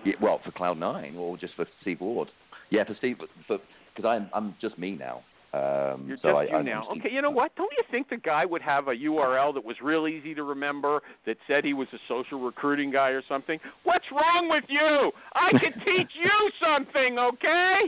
[0.06, 2.30] Yeah, well, for Cloud Nine or just for Steve Ward.
[2.70, 3.18] Yeah, for Steve,
[3.48, 3.60] because
[4.06, 5.24] I'm I'm just me now.
[5.52, 6.88] Um, You're so just I, you I'm now.
[6.92, 7.56] Okay, you know what?
[7.56, 11.02] Don't you think the guy would have a URL that was real easy to remember
[11.26, 13.60] that said he was a social recruiting guy or something?
[13.84, 15.12] What's wrong with you?
[15.34, 17.80] I can teach you something, okay?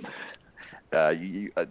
[0.91, 1.65] Uh, you, you, uh,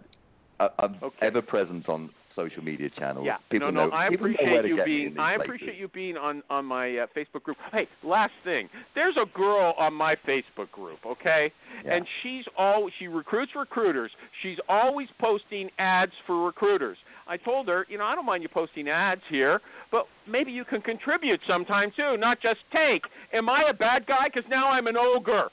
[0.61, 1.27] I- I'm Okay.
[1.27, 3.25] ever present on social media channels.
[3.25, 3.89] Yeah, people no, no.
[3.89, 3.95] know.
[3.95, 5.17] I appreciate you being.
[5.19, 5.45] I places.
[5.45, 7.57] appreciate you being on on my uh, Facebook group.
[7.71, 8.69] Hey, last thing.
[8.95, 11.51] There's a girl on my Facebook group, okay,
[11.85, 11.95] Yeah.
[11.95, 14.11] and she's all she recruits recruiters.
[14.41, 16.97] She's always posting ads for recruiters.
[17.27, 19.61] I told her, you know, I don't mind you posting ads here,
[19.91, 23.03] but maybe you can contribute sometime too, not just take.
[23.33, 24.25] Am I a bad guy?
[24.33, 25.49] Because now I'm an ogre.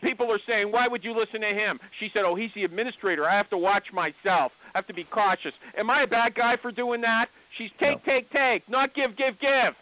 [0.00, 1.80] People are saying, why would you listen to him?
[1.98, 3.28] She said, oh, he's the administrator.
[3.28, 4.52] I have to watch myself.
[4.74, 5.52] I have to be cautious.
[5.78, 7.26] Am I a bad guy for doing that?
[7.56, 9.74] She's take, take, take, not give, give, give.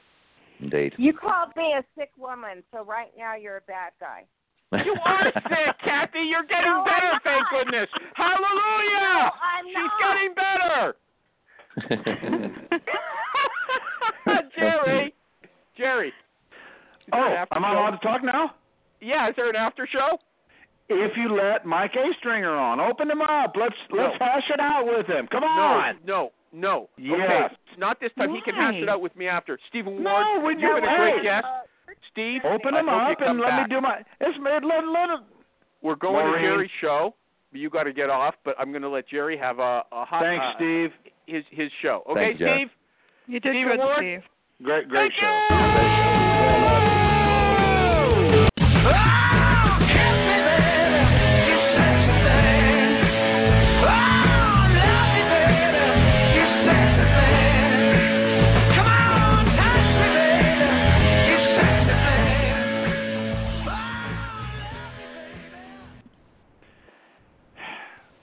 [0.61, 0.95] Indeed.
[0.97, 4.25] You called me a sick woman, so right now you're a bad guy.
[4.73, 6.21] You are sick, Kathy.
[6.29, 7.23] You're getting No, I'm better, not.
[7.25, 7.89] thank goodness.
[8.15, 9.01] Hallelujah.
[9.01, 10.15] No, I'm She's not.
[10.15, 10.95] getting better.
[14.59, 15.15] Jerry.
[15.77, 16.13] Jerry.
[17.13, 18.53] Oh, am I allowed to talk now?
[19.01, 20.19] Yeah, is there an after show?
[20.89, 22.13] If you let Mike A.
[22.19, 23.55] Stringer on, open him up.
[23.59, 24.27] Let's let's No.
[24.27, 25.27] hash it out with him.
[25.33, 25.97] Come on.
[26.07, 26.89] No, no, no.
[26.97, 27.19] Yes.
[27.51, 28.33] Okay, not this time.
[28.35, 29.59] He can hash it out with me after.
[29.69, 31.23] Stephen No, Ward, we you've do- been a great hey.
[31.25, 31.47] guest.
[32.13, 33.69] Steve, Open I him hope up and let back.
[33.69, 33.99] me do my.
[34.21, 35.21] It's let let let it.
[35.83, 36.43] We're going Maureen.
[36.43, 37.15] to Jerry's show.
[37.53, 40.23] You got to get off, but I'm going to let Jerry have a, a hot.
[40.23, 40.91] Thanks, uh, Steve.
[41.27, 42.03] His his show.
[42.11, 42.59] Okay, Thank you, Jerry.
[42.59, 42.71] Steve.
[43.35, 43.97] You did Stephen good, Ward?
[43.99, 44.21] Steve.
[44.63, 45.47] Great great Thank show.
[45.51, 45.56] you.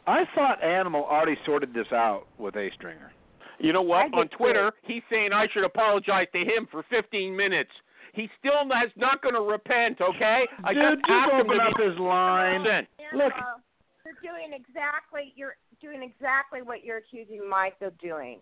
[0.08, 2.70] I thought Animal already sorted this out with A.
[2.76, 3.12] Stringer.
[3.60, 4.14] You know what?
[4.14, 4.94] On Twitter, too.
[4.94, 7.70] he's saying I should apologize to him for 15 minutes.
[8.14, 10.02] He still has not going to repent.
[10.02, 10.46] Okay?
[10.64, 12.64] I Dude, just just asked him open to up be his line.
[12.64, 13.34] Listen, Look.
[14.06, 18.40] You're doing exactly you're doing exactly what you're accusing Mike of doing.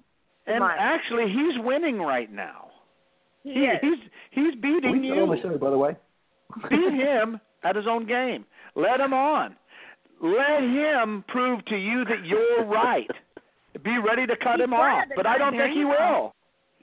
[0.47, 0.77] And Mike.
[0.79, 2.69] actually, he's winning right now.
[3.43, 3.77] He He, is.
[3.81, 3.99] he's
[4.31, 5.27] he's beating you.
[5.59, 5.95] by the way.
[6.69, 8.45] Beat him at his own game.
[8.75, 9.55] Let him on.
[10.21, 13.09] Let him prove to you that you're right.
[13.83, 16.21] Be ready to cut He's him off, but I don't think he There you go.
[16.23, 16.35] will.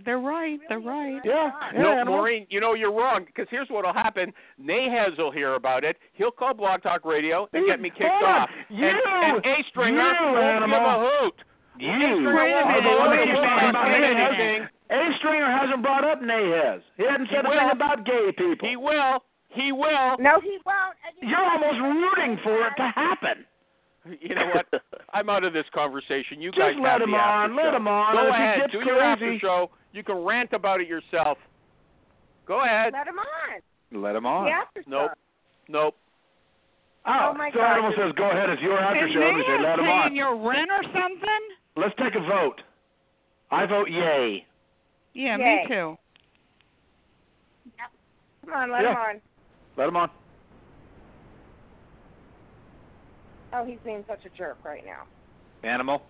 [0.05, 0.59] They're right.
[0.69, 1.21] They're right.
[1.25, 2.17] Yeah, yeah no, Animal.
[2.19, 4.33] Maureen, you know you're wrong because here's what'll happen.
[4.63, 5.97] Nahaz will hear about it.
[6.15, 8.41] He'll call Blog Talk Radio and get me kicked Hold on.
[8.43, 8.51] off.
[8.71, 10.79] You, and, and A Stringer you, won't give Animal.
[10.79, 11.35] a hoot.
[11.79, 11.91] You.
[11.91, 12.83] Stringer Wait a won't minute.
[12.83, 14.69] give a Let me hoot get you about talking about anything.
[14.91, 15.01] A.
[15.19, 16.81] Stringer hasn't brought up Nahaz.
[16.97, 17.73] He hasn't said He a thing will.
[17.73, 18.69] about gay people.
[18.69, 19.23] He will.
[19.51, 20.17] He will.
[20.19, 20.97] No, he won't.
[21.21, 23.45] You You're almost rooting for it to happen.
[24.21, 24.67] You know what?
[25.13, 26.41] I'm out of this conversation.
[26.41, 27.57] You Just guys let have him the on.
[27.57, 27.77] Let show.
[27.77, 28.15] him on.
[28.15, 28.61] Go If ahead.
[28.61, 29.71] gets Do your after show.
[29.93, 31.39] You can rant about it yourself.
[32.47, 32.93] Go ahead.
[32.93, 34.03] Let him on.
[34.03, 34.45] Let him on.
[34.47, 35.11] The after Nope.
[35.11, 35.73] show.
[35.73, 35.97] Nope.
[37.07, 37.73] Oh, Oh, my so God.
[37.73, 38.51] Animal says, "Go ahead.
[38.51, 41.43] It's your after Is show." We say, "Let him paying on." your rent or something?
[41.77, 42.61] Let's take a vote.
[43.51, 44.45] I vote yay.
[45.15, 45.63] Yeah, Yay.
[45.63, 45.99] me too.
[48.45, 48.91] Come on, let Yeah.
[48.93, 49.21] him on.
[49.79, 50.11] Let him on.
[53.55, 55.05] Oh, he's being such a jerk right now.
[55.69, 56.03] Animal.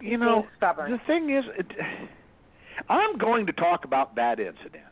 [0.00, 0.90] You He's know, stubborn.
[0.90, 1.66] the thing is, it,
[2.88, 4.82] I'm going to talk about that incident.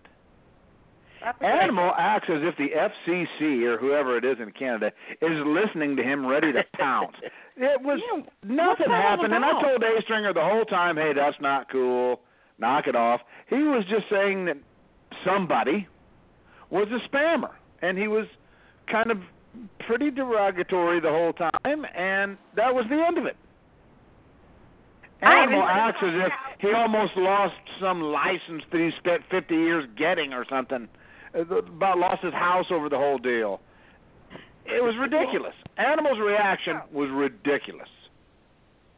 [1.22, 4.92] That's a great- Animal acts as if the FCC or whoever it is in Canada
[5.22, 7.16] is listening to him, ready to pounce.
[7.56, 10.64] It was Yeah, nothing what's that all happened, and I told A Stringer the whole
[10.64, 12.18] time, "Hey, that's not cool.
[12.58, 14.56] Knock it off." He was just saying that
[15.24, 15.86] somebody
[16.70, 17.50] was a spammer,
[17.82, 18.26] and he was
[18.90, 19.18] kind of
[19.80, 23.36] pretty derogatory the whole time, and that was the end of it.
[25.22, 30.34] Animal acts as if he almost lost some license that he spent 50 years getting
[30.34, 30.88] or something.
[31.34, 33.60] Uh, About lost his house over the whole deal.
[34.66, 35.54] It was ridiculous.
[35.78, 37.88] Animal's reaction was ridiculous.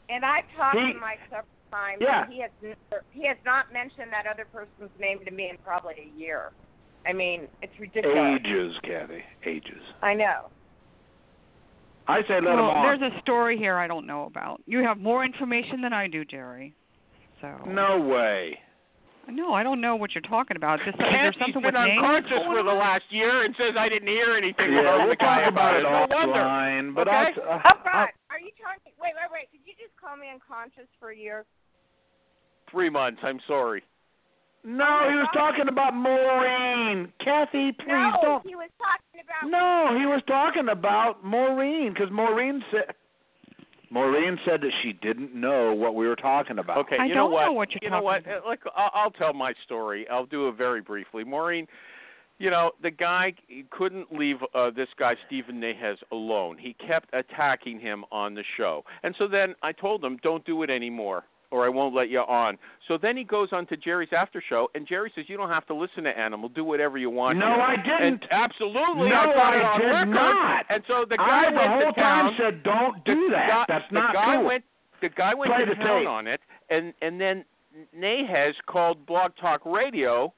[0.08, 1.98] And I've talked He- to Mike several times.
[2.00, 2.24] Yeah.
[2.24, 5.58] And he has never, he has not mentioned that other person's name to me in
[5.58, 6.50] probably a year.
[7.08, 8.40] I mean, it's ridiculous.
[8.40, 9.22] Ages, Kathy.
[9.44, 9.82] Ages.
[10.02, 10.50] I know.
[12.08, 12.98] I say let him well, on.
[13.00, 14.60] there's a story here I don't know about.
[14.66, 16.74] You have more information than I do, Jerry.
[17.40, 18.58] So No way.
[19.28, 20.78] No, I don't know what you're talking about.
[20.86, 23.74] Just is there something been with names unconscious going for the last year and says
[23.76, 26.38] I didn't hear anything Yeah, from we'll the guy talk about it No wonder.
[26.38, 26.94] offline.
[26.94, 27.16] But Okay?
[27.16, 28.92] I'll, t- uh, Oh God, are you talking?
[29.02, 29.50] Wait, wait, wait.
[29.50, 31.44] Did you just call me unconscious for a year?
[32.70, 33.18] Three months.
[33.24, 33.82] I'm sorry.
[34.66, 37.12] No, he was talking about Maureen.
[37.22, 38.46] Kathy, please no, don't.
[38.46, 39.48] he was talking about.
[39.48, 42.92] No, he was talking about Maureen because Maureen said.
[43.90, 46.78] Maureen said that she didn't know what we were talking about.
[46.78, 47.44] Okay, I you don't know what?
[47.44, 48.24] know what you're you know what?
[48.24, 50.08] talking Uh, Look, I'll, I'll tell my story.
[50.08, 51.22] I'll do it very briefly.
[51.22, 51.68] Maureen,
[52.38, 53.34] you know, the guy
[53.70, 56.58] couldn't leave uh, this guy Stephen Nahez alone.
[56.58, 60.64] He kept attacking him on the show, and so then I told him, "Don't do
[60.64, 62.58] it anymore." Or I won't let you on.
[62.88, 65.64] So then he goes on to Jerry's after show, and Jerry says, "You don't have
[65.66, 66.48] to listen to Animal.
[66.48, 68.02] Do whatever you want." No, here." I didn't.
[68.24, 70.08] And absolutely, No, I got I it on did record.
[70.08, 70.66] not.
[70.70, 72.24] And so the guy I the went whole to town.
[72.24, 73.48] time said, "Don't do the that.
[73.48, 74.64] Guy, That's the not guy cool." Went,
[75.00, 76.08] the guy went Play to the town tape.
[76.08, 77.44] on it, and and then
[77.96, 80.32] Nahez called Blog Talk Radio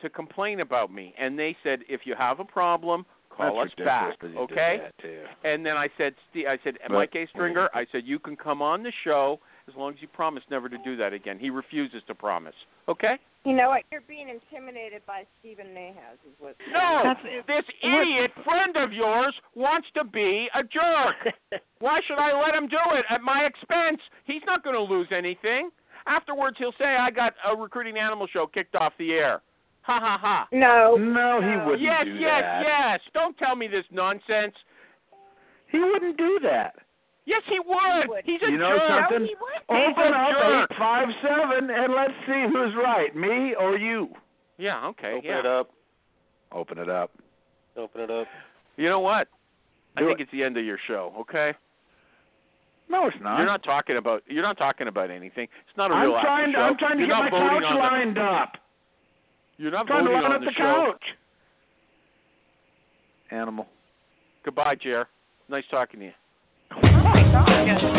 [0.00, 3.84] to complain about me, and they said if you have a problem, call That's us
[3.84, 4.90] back, that you did okay?
[5.44, 7.26] And then I said, Steve, I said, But- Mike A.
[7.28, 10.68] Stringer, I said you can come on the show as long as you promise never
[10.68, 11.38] to do that again.
[11.38, 12.54] He refuses to promise.
[12.88, 13.16] Okay?
[13.44, 13.82] You know what?
[13.92, 16.56] You're being intimidated by Stephen Nahas, is what.
[16.72, 21.34] No, That's- this idiot friend of yours wants to be a jerk.
[21.78, 24.00] Why should I let him do it at my expense?
[24.24, 25.70] He's not going to lose anything.
[26.06, 29.42] Afterwards, he'll say I got a recruiting animal show kicked off the air.
[29.82, 30.48] Ha ha ha.
[30.52, 30.96] No.
[30.96, 32.62] No, he wouldn't yes, do yes, that.
[32.66, 33.00] yes.
[33.14, 34.54] Don't tell me this nonsense.
[35.70, 36.76] He wouldn't do that.
[37.28, 38.08] Yes, he would.
[38.08, 38.24] would.
[38.24, 39.04] He's a You know jerk.
[39.10, 39.26] something?
[39.28, 39.60] he would.
[39.68, 40.70] He's Open a up jerk.
[40.72, 44.08] eight five seven and let's see who's right, me or you.
[44.56, 45.14] Yeah, okay.
[45.18, 45.40] Open yeah.
[45.40, 45.70] it up.
[46.52, 47.10] Open it up.
[47.76, 48.26] Open it up.
[48.78, 49.28] You know what?
[49.96, 50.22] I think it.
[50.22, 51.12] it's the end of your show.
[51.20, 51.52] Okay.
[52.88, 53.36] No, it's not.
[53.36, 54.22] You're not talking about.
[54.26, 55.44] You're not talking about anything.
[55.68, 56.52] It's not a I'm real after trying.
[56.54, 56.60] show.
[56.60, 58.52] I'm trying to you're get not my voting couch on the, lined up.
[59.58, 60.92] You're not trying to voting line on up the, the show.
[60.92, 61.02] couch.
[63.30, 63.66] Animal.
[64.44, 65.06] Goodbye, Jer.
[65.50, 66.12] Nice talking to you.
[67.32, 67.97] God.